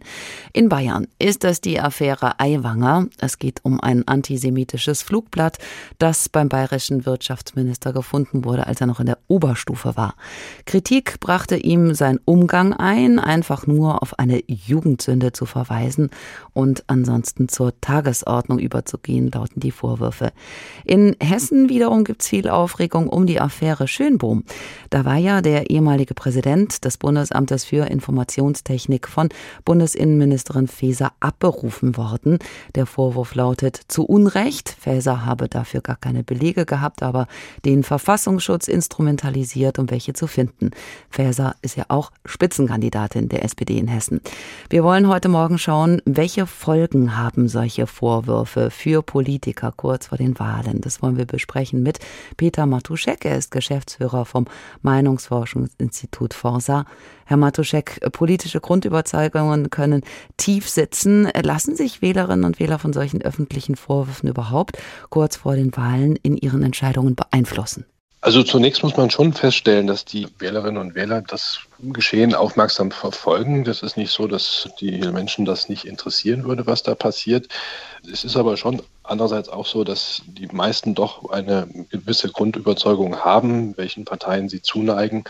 In 0.54 0.70
Bayern 0.70 1.08
ist 1.18 1.44
das 1.44 1.60
die 1.60 1.78
Affäre 1.78 2.40
Aiwanger. 2.40 3.08
Es 3.18 3.38
geht 3.38 3.60
um 3.64 3.82
ein 3.82 4.08
antisemitisches 4.08 5.02
Flugblatt, 5.02 5.58
das 5.98 6.30
beim 6.30 6.48
bayerischen 6.48 7.04
Wirtschaftsminister 7.04 7.92
gefunden 7.92 8.46
wurde, 8.46 8.66
als 8.66 8.80
er 8.80 8.86
noch 8.86 9.00
in 9.00 9.06
der 9.06 9.18
Oberstufe 9.28 9.94
war. 9.94 10.14
Kritik 10.64 11.20
brachte 11.20 11.56
ihm 11.56 11.92
sein 11.92 12.18
Umgang 12.24 12.72
ein, 12.72 13.18
einfach 13.18 13.66
nur 13.66 14.02
auf 14.02 14.18
eine 14.18 14.42
Jugendsünde 14.46 15.32
zu 15.32 15.44
verweisen 15.44 16.08
und 16.54 16.84
ansonsten 16.86 17.50
zur 17.50 17.78
Tagesordnung 17.82 18.58
überzugehen, 18.58 19.30
lauten 19.30 19.60
die 19.60 19.70
Vorwürfe. 19.70 20.32
In 20.86 21.14
Hessen 21.20 21.68
wiederum 21.74 22.04
gibt 22.04 22.22
es 22.22 22.28
viel 22.28 22.48
Aufregung 22.48 23.08
um 23.08 23.26
die 23.26 23.40
Affäre 23.40 23.88
Schönbohm. 23.88 24.44
Da 24.90 25.04
war 25.04 25.16
ja 25.16 25.42
der 25.42 25.70
ehemalige 25.70 26.14
Präsident 26.14 26.84
des 26.84 26.98
Bundesamtes 26.98 27.64
für 27.64 27.86
Informationstechnik 27.86 29.08
von 29.08 29.28
Bundesinnenministerin 29.64 30.68
Faeser 30.68 31.12
abberufen 31.18 31.96
worden. 31.96 32.38
Der 32.76 32.86
Vorwurf 32.86 33.34
lautet 33.34 33.80
zu 33.88 34.04
Unrecht. 34.04 34.76
Faeser 34.78 35.26
habe 35.26 35.48
dafür 35.48 35.80
gar 35.80 35.96
keine 35.96 36.22
Belege 36.22 36.64
gehabt, 36.64 37.02
aber 37.02 37.26
den 37.64 37.82
Verfassungsschutz 37.82 38.68
instrumentalisiert, 38.68 39.80
um 39.80 39.90
welche 39.90 40.12
zu 40.12 40.28
finden. 40.28 40.70
Faeser 41.10 41.56
ist 41.62 41.76
ja 41.76 41.86
auch 41.88 42.12
Spitzenkandidatin 42.24 43.28
der 43.28 43.44
SPD 43.44 43.78
in 43.78 43.88
Hessen. 43.88 44.20
Wir 44.70 44.84
wollen 44.84 45.08
heute 45.08 45.28
Morgen 45.28 45.58
schauen, 45.58 46.00
welche 46.04 46.46
Folgen 46.46 47.16
haben 47.16 47.48
solche 47.48 47.88
Vorwürfe 47.88 48.70
für 48.70 49.02
Politiker 49.02 49.72
kurz 49.76 50.06
vor 50.06 50.18
den 50.18 50.38
Wahlen. 50.38 50.80
Das 50.80 51.02
wollen 51.02 51.16
wir 51.16 51.26
besprechen 51.26 51.63
mit 51.72 51.98
Peter 52.36 52.66
Matuschek. 52.66 53.24
Er 53.24 53.38
ist 53.38 53.50
Geschäftsführer 53.50 54.24
vom 54.24 54.46
Meinungsforschungsinstitut 54.82 56.34
Forsa. 56.34 56.84
Herr 57.26 57.36
Matuschek, 57.36 58.00
politische 58.12 58.60
Grundüberzeugungen 58.60 59.70
können 59.70 60.02
tief 60.36 60.68
sitzen. 60.68 61.28
Lassen 61.42 61.76
sich 61.76 62.02
Wählerinnen 62.02 62.44
und 62.44 62.60
Wähler 62.60 62.78
von 62.78 62.92
solchen 62.92 63.22
öffentlichen 63.22 63.76
Vorwürfen 63.76 64.28
überhaupt 64.28 64.78
kurz 65.08 65.36
vor 65.36 65.56
den 65.56 65.74
Wahlen 65.76 66.16
in 66.16 66.36
ihren 66.36 66.62
Entscheidungen 66.62 67.14
beeinflussen? 67.14 67.86
Also 68.24 68.42
zunächst 68.42 68.82
muss 68.82 68.96
man 68.96 69.10
schon 69.10 69.34
feststellen, 69.34 69.86
dass 69.86 70.06
die 70.06 70.26
Wählerinnen 70.38 70.80
und 70.80 70.94
Wähler 70.94 71.20
das 71.20 71.60
Geschehen 71.92 72.34
aufmerksam 72.34 72.90
verfolgen. 72.90 73.64
Das 73.64 73.82
ist 73.82 73.96
nicht 73.96 74.10
so, 74.10 74.26
dass 74.26 74.68
die 74.80 74.98
Menschen 74.98 75.44
das 75.44 75.68
nicht 75.68 75.84
interessieren 75.84 76.44
würde, 76.44 76.66
was 76.66 76.82
da 76.82 76.94
passiert. 76.94 77.48
Es 78.10 78.24
ist 78.24 78.36
aber 78.36 78.56
schon 78.56 78.82
andererseits 79.02 79.48
auch 79.48 79.66
so, 79.66 79.84
dass 79.84 80.22
die 80.26 80.46
meisten 80.46 80.94
doch 80.94 81.30
eine 81.30 81.68
gewisse 81.90 82.30
Grundüberzeugung 82.30 83.18
haben, 83.18 83.76
welchen 83.76 84.04
Parteien 84.04 84.48
sie 84.48 84.62
zuneigen. 84.62 85.24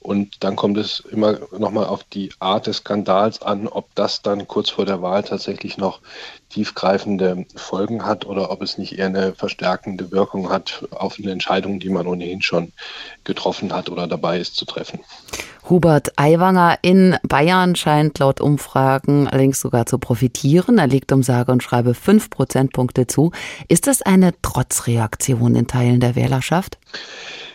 Und 0.00 0.44
dann 0.44 0.56
kommt 0.56 0.78
es 0.78 1.00
immer 1.00 1.38
nochmal 1.56 1.86
auf 1.86 2.04
die 2.04 2.30
Art 2.38 2.66
des 2.66 2.78
Skandals 2.78 3.42
an, 3.42 3.66
ob 3.66 3.94
das 3.94 4.22
dann 4.22 4.46
kurz 4.48 4.70
vor 4.70 4.86
der 4.86 5.02
Wahl 5.02 5.22
tatsächlich 5.22 5.76
noch 5.76 6.00
tiefgreifende 6.48 7.44
Folgen 7.54 8.04
hat 8.04 8.24
oder 8.24 8.50
ob 8.50 8.62
es 8.62 8.78
nicht 8.78 8.98
eher 8.98 9.06
eine 9.06 9.34
verstärkende 9.34 10.10
Wirkung 10.10 10.50
hat 10.50 10.86
auf 10.90 11.18
eine 11.18 11.32
Entscheidung, 11.32 11.80
die 11.80 11.90
man 11.90 12.06
ohnehin 12.06 12.42
schon 12.42 12.72
getroffen 13.24 13.72
hat 13.72 13.90
oder 13.90 14.06
dabei 14.06 14.38
ist 14.38 14.56
zu 14.56 14.64
treffen. 14.64 15.00
Hubert 15.70 16.18
Aiwanger 16.18 16.78
in 16.80 17.16
Bayern 17.22 17.76
scheint 17.76 18.18
laut 18.20 18.40
Umfragen 18.40 19.28
allerdings 19.28 19.60
sogar 19.60 19.84
zu 19.84 19.98
profitieren. 19.98 20.78
Er 20.78 20.86
liegt 20.86 21.12
um 21.12 21.22
sage 21.22 21.52
und 21.52 21.62
schreibe 21.62 21.92
fünf 21.92 22.30
Prozentpunkte 22.30 23.06
zu. 23.06 23.32
Ist 23.68 23.86
das 23.86 24.00
eine 24.00 24.32
Trotzreaktion 24.40 25.54
in 25.54 25.66
Teilen 25.66 26.00
der 26.00 26.16
Wählerschaft? 26.16 26.78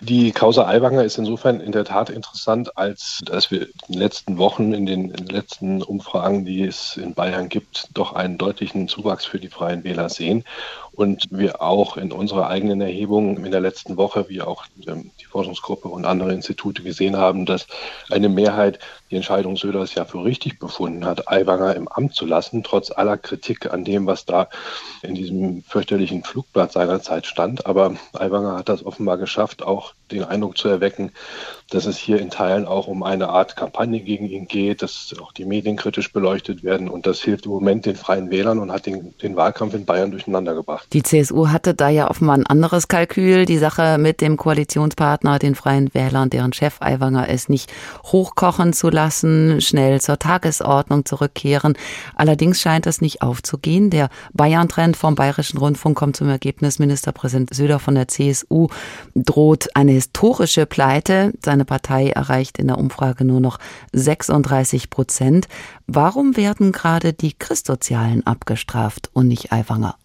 Die 0.06 0.34
Causa 0.34 0.68
Aiwanger 0.68 1.06
ist 1.06 1.18
insofern 1.18 1.62
in 1.62 1.72
der 1.72 1.86
Tat 1.86 2.10
interessant, 2.10 2.78
als 2.78 3.22
dass 3.26 3.52
wir 3.52 3.62
in 3.62 3.72
den 3.88 4.00
letzten 4.00 4.38
Wochen, 4.38 4.74
in 4.74 4.86
den, 4.86 5.14
letzten 5.14 5.82
Umfragen, 5.82 6.44
die 6.44 6.64
es 6.64 6.98
in 6.98 7.14
Bayern 7.14 7.48
gibt, 7.48 7.88
doch 7.94 8.12
einen 8.12 8.38
deutlichen 8.38 8.90
Zuwachs 8.90 9.24
für 9.24 9.40
die 9.40 9.48
Freien 9.48 9.86
Wähler 9.86 10.10
sehen. 10.10 10.44
Und 10.92 11.28
wir 11.32 11.62
auch 11.62 11.96
in 11.96 12.12
unserer 12.12 12.50
eigenen 12.50 12.82
Erhebung 12.82 13.46
in 13.46 13.52
der 13.52 13.62
letzten 13.62 13.96
Woche, 13.96 14.28
wie 14.28 14.42
auch 14.42 14.66
ähm, 14.86 15.12
die 15.22 15.26
Forschungsgruppe 15.26 15.88
und 15.88 16.04
andere 16.04 16.34
Institute 16.34 16.84
gesehen 16.84 17.16
haben, 17.16 17.46
dass 17.46 17.66
eine 18.12 18.28
Mehrheit 18.28 18.80
die 19.14 19.18
Entscheidung 19.18 19.58
Söders 19.58 19.94
ja 19.94 20.06
für 20.06 20.24
richtig 20.24 20.58
befunden 20.58 21.06
hat, 21.06 21.28
Aiwanger 21.30 21.76
im 21.76 21.88
Amt 21.88 22.16
zu 22.16 22.26
lassen, 22.26 22.64
trotz 22.64 22.90
aller 22.90 23.16
Kritik 23.16 23.72
an 23.72 23.84
dem, 23.84 24.08
was 24.08 24.26
da 24.26 24.50
in 25.04 25.14
diesem 25.14 25.62
fürchterlichen 25.68 26.24
Flugblatt 26.24 26.72
seinerzeit 26.72 27.28
stand. 27.28 27.68
Aber 27.68 27.94
Aiwanger 28.14 28.58
hat 28.58 28.70
das 28.70 28.84
offenbar 28.84 29.20
geschafft, 29.20 29.62
auch 29.62 29.94
den 30.10 30.24
Eindruck 30.24 30.58
zu 30.58 30.68
erwecken, 30.68 31.12
dass 31.70 31.86
es 31.86 31.98
hier 31.98 32.20
in 32.20 32.32
Teilen 32.32 32.66
auch 32.66 32.88
um 32.88 33.04
eine 33.04 33.30
Art 33.30 33.56
Kampagne 33.56 34.00
gegen 34.00 34.28
ihn 34.28 34.48
geht, 34.48 34.82
dass 34.82 35.14
auch 35.22 35.32
die 35.32 35.46
Medien 35.46 35.76
kritisch 35.76 36.12
beleuchtet 36.12 36.64
werden. 36.64 36.90
Und 36.90 37.06
das 37.06 37.22
hilft 37.22 37.46
im 37.46 37.52
Moment 37.52 37.86
den 37.86 37.96
Freien 37.96 38.32
Wählern 38.32 38.58
und 38.58 38.72
hat 38.72 38.88
den, 38.88 39.14
den 39.22 39.36
Wahlkampf 39.36 39.76
in 39.76 39.86
Bayern 39.86 40.10
durcheinander 40.10 40.56
gebracht. 40.56 40.88
Die 40.92 41.04
CSU 41.04 41.50
hatte 41.50 41.76
da 41.76 41.90
ja 41.90 42.10
offenbar 42.10 42.38
ein 42.38 42.48
anderes 42.48 42.88
Kalkül. 42.88 43.46
Die 43.46 43.58
Sache 43.60 43.98
mit 44.00 44.22
dem 44.22 44.38
Koalitionspartner, 44.38 45.38
den 45.38 45.54
Freien 45.54 45.94
Wählern, 45.94 46.32
deren 46.32 46.54
Chef 46.54 46.82
Aiwanger 46.82 47.30
ist, 47.30 47.50
nicht 47.50 47.72
hochkochen 48.06 48.74
zu 48.74 48.90
lassen, 48.90 49.03
schnell 49.12 50.02
zur 50.02 50.20
Tagesordnung 50.20 51.06
zurückkehren. 51.06 51.76
Allerdings 52.16 52.62
scheint 52.62 52.86
das 52.86 53.02
nicht 53.02 53.22
aufzugehen. 53.22 53.90
Der 53.90 54.10
Bayern-Trend 54.34 54.98
vom 54.98 55.16
Bayerischen 55.16 55.58
Rundfunk 55.58 55.98
kommt 55.98 56.16
zum 56.16 56.30
Ergebnis, 56.30 56.80
Ministerpräsident 56.80 57.54
Söder 57.54 57.80
von 57.80 57.96
der 57.96 58.08
CSU 58.08 58.68
droht 59.16 59.76
eine 59.76 59.92
historische 59.92 60.66
Pleite. 60.66 61.34
Seine 61.44 61.66
Partei 61.66 62.10
erreicht 62.10 62.58
in 62.60 62.68
der 62.68 62.78
Umfrage 62.78 63.26
nur 63.26 63.40
noch 63.40 63.60
36 63.94 64.90
Prozent. 64.90 65.48
Warum 65.88 66.38
werden 66.38 66.72
gerade 66.72 67.14
die 67.14 67.34
Christsozialen 67.34 68.26
abgestraft 68.26 69.10
und 69.14 69.28
nicht 69.28 69.52
Aiwanger? 69.52 69.96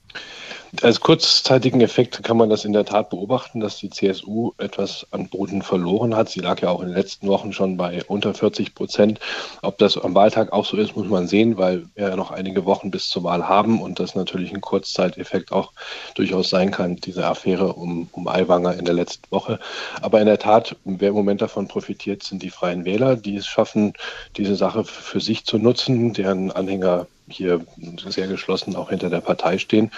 Als 0.83 1.01
kurzzeitigen 1.01 1.81
Effekt 1.81 2.23
kann 2.23 2.37
man 2.37 2.51
das 2.51 2.67
in 2.67 2.75
der 2.75 2.85
Tat 2.85 3.09
beobachten, 3.09 3.61
dass 3.61 3.79
die 3.79 3.89
CSU 3.89 4.53
etwas 4.59 5.07
an 5.11 5.29
Boden 5.29 5.63
verloren 5.63 6.15
hat. 6.15 6.29
Sie 6.29 6.41
lag 6.41 6.61
ja 6.61 6.69
auch 6.69 6.81
in 6.81 6.89
den 6.89 6.97
letzten 6.97 7.27
Wochen 7.27 7.55
schon 7.55 7.79
bei 7.79 8.05
unter 8.05 8.35
40 8.35 8.75
Prozent. 8.75 9.19
Ob 9.63 9.79
das 9.79 9.97
am 9.97 10.15
Wahltag 10.15 10.53
auch 10.53 10.67
so 10.67 10.77
ist, 10.77 10.95
muss 10.95 11.09
man 11.09 11.27
sehen, 11.27 11.57
weil 11.57 11.87
wir 11.95 12.11
ja 12.11 12.17
noch 12.17 12.31
einige 12.31 12.67
Wochen 12.67 12.91
bis 12.91 13.09
zur 13.09 13.25
Wahl 13.25 13.49
haben 13.49 13.81
und 13.81 13.99
das 13.99 14.15
natürlich 14.15 14.53
ein 14.53 14.61
Kurzzeiteffekt 14.61 15.53
auch 15.53 15.73
durchaus 16.15 16.51
sein 16.51 16.71
kann, 16.71 16.97
diese 16.97 17.27
Affäre 17.27 17.73
um, 17.73 18.09
um 18.13 18.29
Aiwanger 18.29 18.75
in 18.75 18.85
der 18.85 18.95
letzten 18.95 19.31
Woche. 19.31 19.59
Aber 20.03 20.21
in 20.21 20.27
der 20.27 20.39
Tat, 20.39 20.77
wer 20.85 21.09
im 21.09 21.15
Moment 21.15 21.41
davon 21.41 21.67
profitiert, 21.69 22.23
sind 22.23 22.43
die 22.43 22.51
Freien 22.51 22.85
Wähler, 22.85 23.17
die 23.17 23.37
es 23.37 23.47
schaffen, 23.47 23.95
diese 24.37 24.55
Sache 24.55 24.85
für 24.85 25.21
sich 25.21 25.47
zu 25.47 25.57
nutzen, 25.57 26.13
deren 26.13 26.53
Anhänger 26.53 27.07
hier 27.29 27.65
sehr 28.09 28.27
geschlossen 28.27 28.77
auch 28.77 28.91
hinter 28.91 29.11
der 29.11 29.21
Partei 29.21 29.59
stehen. 29.59 29.91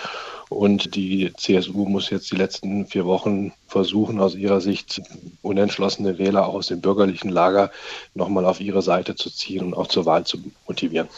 Und 0.49 0.97
die 0.97 1.33
CSU 1.37 1.85
muss 1.87 2.11
jetzt 2.11 2.31
die 2.33 2.37
letzten 2.37 2.87
vier 2.87 3.07
Wochen 3.07 3.53
versuchen, 3.69 4.21
aus 4.21 4.35
ihrer 4.35 4.61
Sicht 4.61 5.01
unentschlossene 5.43 6.19
Wähler 6.19 6.47
auch 6.47 6.55
aus 6.55 6.67
dem 6.67 6.81
bürgerlichen 6.81 7.31
Lager 7.31 7.71
nochmal 8.15 8.45
auf 8.45 8.61
ihre 8.61 8.83
Seite 8.83 9.15
zu 9.15 9.31
ziehen 9.31 9.65
und 9.65 9.75
auch 9.75 9.87
zur 9.87 10.07
Wahl 10.07 10.25
zu 10.25 10.39
motivieren. 10.67 11.09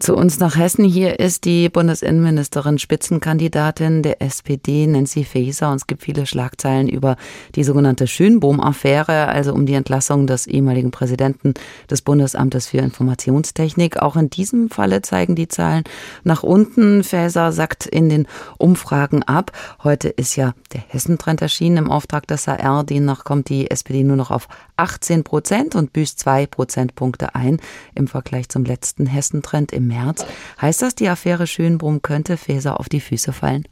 Zu 0.00 0.16
uns 0.16 0.38
nach 0.38 0.56
Hessen 0.56 0.86
hier 0.86 1.20
ist 1.20 1.44
die 1.44 1.68
Bundesinnenministerin 1.68 2.78
Spitzenkandidatin 2.78 4.02
der 4.02 4.22
SPD, 4.22 4.86
Nancy 4.86 5.24
Faeser. 5.24 5.70
Und 5.70 5.76
es 5.76 5.86
gibt 5.86 6.02
viele 6.02 6.24
Schlagzeilen 6.24 6.88
über 6.88 7.16
die 7.54 7.64
sogenannte 7.64 8.06
Schönbohm-Affäre, 8.06 9.28
also 9.28 9.52
um 9.52 9.66
die 9.66 9.74
Entlassung 9.74 10.26
des 10.26 10.46
ehemaligen 10.46 10.90
Präsidenten 10.90 11.52
des 11.90 12.00
Bundesamtes 12.00 12.68
für 12.68 12.78
Informationstechnik. 12.78 14.00
Auch 14.00 14.16
in 14.16 14.30
diesem 14.30 14.70
Falle 14.70 15.02
zeigen 15.02 15.34
die 15.34 15.48
Zahlen 15.48 15.84
nach 16.24 16.42
unten. 16.42 17.04
Faeser 17.04 17.52
sagt 17.52 17.84
in 17.84 18.08
den 18.08 18.26
Umfragen 18.56 19.22
ab. 19.24 19.52
Heute 19.84 20.08
ist 20.08 20.34
ja 20.34 20.54
der 20.72 20.80
Hessentrend 20.88 21.42
erschienen 21.42 21.76
im 21.76 21.90
Auftrag 21.90 22.26
des 22.26 22.46
HR. 22.46 22.84
Demnach 22.84 23.24
kommt 23.24 23.50
die 23.50 23.70
SPD 23.70 24.02
nur 24.02 24.16
noch 24.16 24.30
auf 24.30 24.48
18 24.78 25.24
Prozent 25.24 25.74
und 25.74 25.92
büßt 25.92 26.18
zwei 26.18 26.46
Prozentpunkte 26.46 27.34
ein 27.34 27.60
im 27.94 28.08
Vergleich 28.08 28.48
zum 28.48 28.64
letzten 28.64 29.04
Hessentrend 29.04 29.72
im 29.72 29.89
März. 29.90 30.24
Heißt 30.60 30.80
das, 30.80 30.94
die 30.94 31.08
Affäre 31.08 31.46
Schönbrunn 31.46 32.00
könnte 32.00 32.38
Faeser 32.38 32.80
auf 32.80 32.88
die 32.88 33.00
Füße 33.00 33.34
fallen? 33.34 33.64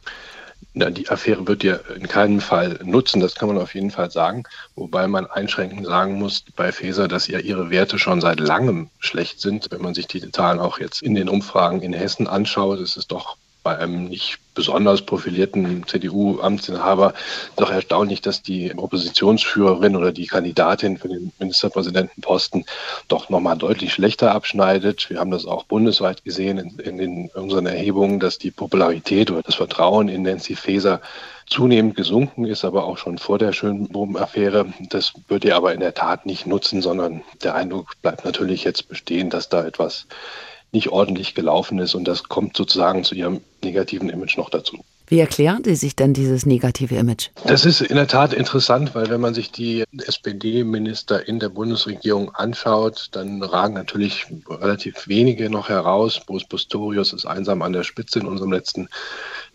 Na, 0.75 0.91
die 0.91 1.09
Affäre 1.09 1.47
wird 1.47 1.65
ja 1.65 1.77
in 1.97 2.07
keinem 2.07 2.41
Fall 2.41 2.79
nutzen, 2.85 3.21
das 3.21 3.35
kann 3.35 3.49
man 3.49 3.59
auf 3.59 3.75
jeden 3.75 3.91
Fall 3.91 4.11
sagen. 4.11 4.45
Wobei 4.77 5.09
man 5.09 5.27
einschränkend 5.27 5.87
sagen 5.87 6.15
muss 6.15 6.45
bei 6.55 6.73
Faeser, 6.73 7.09
dass 7.09 7.27
ja 7.27 7.39
ihre 7.39 7.71
Werte 7.71 7.99
schon 7.99 8.21
seit 8.21 8.39
langem 8.39 8.91
schlecht 8.99 9.41
sind. 9.41 9.69
Wenn 9.71 9.83
man 9.83 9.95
sich 9.95 10.07
die 10.07 10.31
Zahlen 10.31 10.61
auch 10.61 10.79
jetzt 10.79 11.03
in 11.03 11.15
den 11.15 11.29
Umfragen 11.29 11.81
in 11.81 11.93
Hessen 11.93 12.27
anschaut, 12.27 12.81
ist 12.81 12.97
es 12.97 13.07
doch 13.07 13.37
bei 13.69 13.77
einem 13.77 14.05
nicht 14.05 14.39
besonders 14.55 15.03
profilierten 15.03 15.87
CDU-Amtsinhaber 15.87 17.13
doch 17.57 17.71
erstaunlich, 17.71 18.23
dass 18.23 18.41
die 18.41 18.73
Oppositionsführerin 18.75 19.95
oder 19.95 20.11
die 20.11 20.27
Kandidatin 20.27 20.97
für 20.97 21.09
den 21.09 21.33
Ministerpräsidentenposten 21.39 22.65
doch 23.09 23.29
nochmal 23.29 23.59
deutlich 23.59 23.93
schlechter 23.93 24.33
abschneidet. 24.33 25.11
Wir 25.11 25.21
haben 25.21 25.31
das 25.31 25.45
auch 25.45 25.65
bundesweit 25.65 26.25
gesehen 26.25 26.57
in, 26.57 26.79
in, 26.79 26.99
in 26.99 27.29
unseren 27.35 27.67
Erhebungen, 27.67 28.21
dass 28.21 28.39
die 28.39 28.51
Popularität 28.51 29.31
oder 29.31 29.43
das 29.43 29.57
Vertrauen 29.57 30.09
in 30.09 30.23
Nancy 30.23 30.57
Faeser 30.57 31.03
zunehmend 31.47 31.95
gesunken 31.95 32.47
ist, 32.47 32.65
aber 32.65 32.85
auch 32.85 32.97
schon 32.97 33.19
vor 33.19 33.39
der 33.39 33.53
Schönbohm-Affäre. 33.53 34.73
Das 34.89 35.13
wird 35.29 35.45
ihr 35.45 35.57
aber 35.57 35.75
in 35.75 35.81
der 35.81 35.93
Tat 35.93 36.25
nicht 36.25 36.47
nutzen, 36.47 36.81
sondern 36.81 37.23
der 37.43 37.55
Eindruck 37.55 38.01
bleibt 38.01 38.25
natürlich 38.25 38.65
jetzt 38.65 38.89
bestehen, 38.89 39.29
dass 39.29 39.51
da 39.51 39.67
etwas 39.67 40.07
nicht 40.73 40.89
ordentlich 40.91 41.35
gelaufen 41.35 41.79
ist 41.79 41.95
und 41.95 42.07
das 42.07 42.25
kommt 42.25 42.57
sozusagen 42.57 43.05
zu 43.05 43.15
ihrem 43.15 43.41
negativen 43.63 44.11
Image 44.11 44.37
noch 44.37 44.51
dazu. 44.51 44.85
Wie 45.11 45.21
erklären 45.21 45.65
Sie 45.65 45.75
sich 45.75 45.97
denn 45.97 46.13
dieses 46.13 46.45
negative 46.45 46.95
Image? 46.95 47.31
Das 47.47 47.65
ist 47.65 47.81
in 47.81 47.97
der 47.97 48.09
Tat 48.09 48.35
interessant, 48.35 48.95
weil 48.95 49.09
wenn 49.09 49.23
man 49.23 49.33
sich 49.33 49.51
die 49.51 49.85
SPD-Minister 50.07 51.27
in 51.27 51.41
der 51.41 51.49
Bundesregierung 51.49 52.35
anschaut, 52.35 53.09
dann 53.13 53.43
ragen 53.43 53.73
natürlich 53.73 54.27
relativ 54.51 55.09
wenige 55.09 55.49
noch 55.49 55.71
heraus. 55.71 56.21
Boris 56.27 56.45
Pistorius 56.45 57.15
ist 57.15 57.25
einsam 57.25 57.63
an 57.63 57.73
der 57.73 57.85
Spitze 57.85 58.19
in 58.19 58.27
unserem 58.27 58.53
letzten 58.53 58.91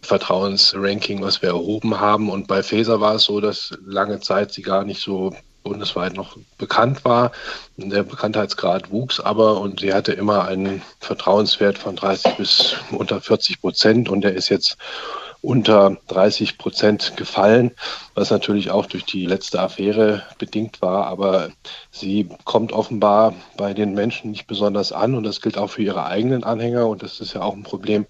Vertrauensranking, 0.02 1.22
was 1.22 1.44
wir 1.44 1.50
erhoben 1.50 2.00
haben. 2.00 2.32
Und 2.32 2.48
bei 2.48 2.64
Faeser 2.64 3.00
war 3.00 3.16
es 3.16 3.26
so, 3.26 3.40
dass 3.40 3.78
lange 3.86 4.22
Zeit 4.22 4.52
sie 4.52 4.64
gar 4.64 4.84
nicht 4.84 5.02
so 5.02 5.36
bundesweit 5.64 6.14
noch 6.14 6.38
bekannt 6.58 7.06
war. 7.06 7.32
Der 7.78 8.04
Bekanntheitsgrad 8.04 8.92
wuchs 8.92 9.20
aber 9.20 9.60
und 9.60 9.80
sie 9.80 9.94
hatte 9.94 10.14
immer 10.14 10.46
einen 10.46 10.82
Vertrauenswert 11.00 11.78
von 11.78 11.96
30 11.96 12.38
bis 12.38 12.76
unter 12.92 13.22
40 13.22 13.62
Prozent 13.62 14.10
und 14.10 14.22
der 14.22 14.34
ist 14.34 14.50
jetzt 14.50 14.78
unter 15.44 15.98
30 16.08 16.58
Prozent 16.58 17.18
gefallen, 17.18 17.72
was 18.16 18.32
natürlich 18.32 18.72
auch 18.72 18.86
durch 18.86 19.04
die 19.04 19.26
letzte 19.26 19.60
Affäre 19.60 20.24
bedingt 20.38 20.82
war. 20.82 21.08
Aber 21.08 21.50
sie 21.92 22.30
kommt 22.46 22.72
offenbar 22.72 23.36
bei 23.58 23.74
den 23.74 23.94
Menschen 23.94 24.32
nicht 24.32 24.48
besonders 24.48 24.94
an 24.94 25.16
und 25.16 25.24
das 25.24 25.42
gilt 25.42 25.58
auch 25.58 25.70
für 25.70 25.84
ihre 25.84 26.06
eigenen 26.06 26.46
Anhänger. 26.46 26.88
Und 26.88 27.04
das 27.04 27.20
ist 27.20 27.34
ja 27.34 27.42
auch 27.42 27.54
ein 27.54 27.64
Problem, 27.64 28.06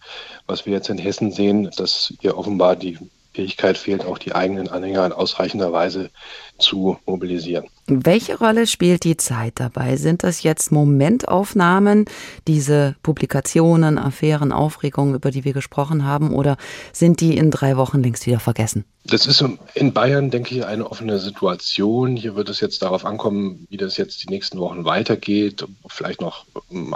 was 0.46 0.68
wir 0.68 0.74
jetzt 0.74 0.90
in 0.90 1.00
Hessen 1.00 1.32
sehen, 1.32 1.72
dass 1.76 2.14
ihr 2.22 2.38
offenbar 2.38 2.76
die 2.76 3.00
Fähigkeit 3.34 3.78
fehlt, 3.78 4.06
auch 4.06 4.18
die 4.18 4.36
eigenen 4.36 4.68
Anhänger 4.68 5.06
in 5.06 5.12
ausreichender 5.12 5.72
Weise 5.72 6.12
zu 6.58 7.00
mobilisieren. 7.06 7.68
Welche 7.86 8.38
Rolle 8.38 8.66
spielt 8.66 9.04
die 9.04 9.18
Zeit 9.18 9.60
dabei? 9.60 9.98
Sind 9.98 10.24
das 10.24 10.42
jetzt 10.42 10.72
Momentaufnahmen, 10.72 12.06
diese 12.48 12.96
Publikationen, 13.04 13.98
Affären, 13.98 14.54
Aufregungen, 14.54 15.16
über 15.16 15.32
die 15.32 15.44
wir 15.44 15.52
gesprochen 15.52 16.06
haben, 16.06 16.34
oder 16.34 16.56
sind 16.94 17.20
die 17.20 17.36
in 17.36 17.52
drei 17.52 17.76
Wochen 17.76 18.02
längst 18.02 18.26
wieder 18.26 18.40
vergessen? 18.40 18.86
Das 19.06 19.26
ist 19.26 19.44
in 19.74 19.92
Bayern, 19.92 20.32
denke 20.32 20.56
ich, 20.56 20.66
eine 20.66 20.90
offene 20.90 21.20
Situation. 21.20 22.16
Hier 22.16 22.38
wird 22.38 22.48
es 22.48 22.62
jetzt 22.62 22.82
darauf 22.84 23.04
ankommen, 23.04 23.68
wie 23.70 23.76
das 23.76 23.98
jetzt 23.98 24.24
die 24.24 24.30
nächsten 24.30 24.60
Wochen 24.60 24.86
weitergeht, 24.86 25.64
ob 25.64 25.92
vielleicht 25.92 26.22
noch 26.22 26.46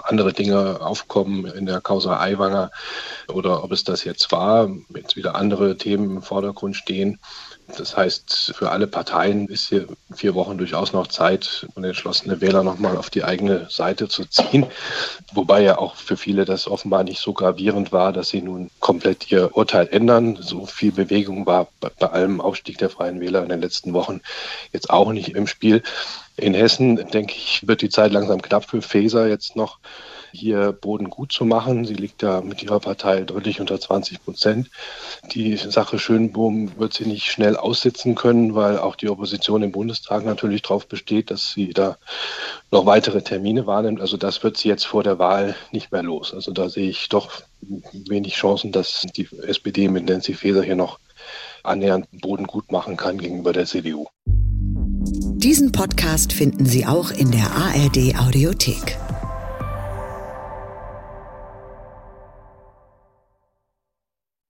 andere 0.03 0.31
Dinge 0.31 0.79
aufkommen 0.79 1.45
in 1.47 1.65
der 1.65 1.81
Causa 1.81 2.17
Aiwanger 2.17 2.71
oder 3.27 3.61
ob 3.61 3.73
es 3.73 3.83
das 3.83 4.05
jetzt 4.05 4.31
war, 4.31 4.69
jetzt 4.95 5.17
wieder 5.17 5.35
andere 5.35 5.75
Themen 5.75 6.17
im 6.17 6.21
Vordergrund 6.21 6.77
stehen. 6.77 7.19
Das 7.75 7.97
heißt, 7.97 8.53
für 8.55 8.71
alle 8.71 8.87
Parteien 8.87 9.47
ist 9.47 9.67
hier 9.67 9.87
vier 10.13 10.35
Wochen 10.35 10.57
durchaus 10.57 10.93
noch 10.93 11.07
Zeit, 11.07 11.67
und 11.75 11.83
entschlossene 11.83 12.39
Wähler 12.39 12.63
nochmal 12.63 12.97
auf 12.97 13.09
die 13.09 13.23
eigene 13.23 13.67
Seite 13.69 14.07
zu 14.07 14.25
ziehen. 14.25 14.65
Wobei 15.33 15.61
ja 15.61 15.77
auch 15.77 15.95
für 15.95 16.15
viele 16.15 16.45
das 16.45 16.67
offenbar 16.67 17.03
nicht 17.03 17.19
so 17.19 17.33
gravierend 17.33 17.91
war, 17.91 18.13
dass 18.13 18.29
sie 18.29 18.41
nun 18.41 18.71
komplett 18.79 19.29
ihr 19.31 19.55
Urteil 19.55 19.87
ändern. 19.91 20.37
So 20.41 20.65
viel 20.65 20.93
Bewegung 20.93 21.45
war 21.45 21.67
bei 21.79 22.07
allem 22.07 22.39
Aufstieg 22.39 22.77
der 22.77 22.89
Freien 22.89 23.19
Wähler 23.19 23.43
in 23.43 23.49
den 23.49 23.61
letzten 23.61 23.93
Wochen 23.93 24.21
jetzt 24.71 24.89
auch 24.89 25.11
nicht 25.11 25.35
im 25.35 25.45
Spiel. 25.45 25.83
In 26.37 26.53
Hessen, 26.53 26.95
denke 26.95 27.33
ich, 27.35 27.67
wird 27.67 27.81
die 27.81 27.89
Zeit 27.89 28.11
langsam 28.11 28.41
knapp 28.41 28.69
für 28.69 28.81
Faeser 28.81 29.27
jetzt 29.27 29.55
noch 29.55 29.79
hier 30.37 30.71
Boden 30.71 31.09
gut 31.09 31.31
zu 31.31 31.45
machen. 31.45 31.85
Sie 31.85 31.93
liegt 31.93 32.21
ja 32.21 32.41
mit 32.41 32.63
ihrer 32.63 32.79
Partei 32.79 33.21
deutlich 33.21 33.59
unter 33.59 33.79
20 33.79 34.23
Prozent. 34.23 34.69
Die 35.31 35.57
Sache 35.57 35.99
Schönbohm 35.99 36.77
wird 36.77 36.93
sie 36.93 37.05
nicht 37.05 37.31
schnell 37.31 37.57
aussitzen 37.57 38.15
können, 38.15 38.55
weil 38.55 38.77
auch 38.77 38.95
die 38.95 39.09
Opposition 39.09 39.63
im 39.63 39.71
Bundestag 39.71 40.25
natürlich 40.25 40.61
darauf 40.61 40.87
besteht, 40.87 41.31
dass 41.31 41.51
sie 41.51 41.73
da 41.73 41.97
noch 42.71 42.85
weitere 42.85 43.21
Termine 43.21 43.65
wahrnimmt. 43.65 44.01
Also 44.01 44.17
das 44.17 44.43
wird 44.43 44.57
sie 44.57 44.69
jetzt 44.69 44.85
vor 44.85 45.03
der 45.03 45.19
Wahl 45.19 45.55
nicht 45.71 45.91
mehr 45.91 46.03
los. 46.03 46.33
Also 46.33 46.51
da 46.51 46.69
sehe 46.69 46.89
ich 46.89 47.09
doch 47.09 47.41
wenig 48.07 48.35
Chancen, 48.35 48.71
dass 48.71 49.05
die 49.15 49.27
SPD 49.43 49.87
mit 49.87 50.05
Nancy 50.05 50.33
Faeser 50.33 50.63
hier 50.63 50.75
noch 50.75 50.99
annähernd 51.63 52.07
Boden 52.21 52.45
gut 52.45 52.71
machen 52.71 52.97
kann 52.97 53.17
gegenüber 53.17 53.53
der 53.53 53.65
CDU. 53.65 54.07
Diesen 55.39 55.71
Podcast 55.71 56.33
finden 56.33 56.65
Sie 56.65 56.85
auch 56.85 57.11
in 57.11 57.31
der 57.31 57.51
ARD 57.51 58.19
Audiothek. 58.19 58.97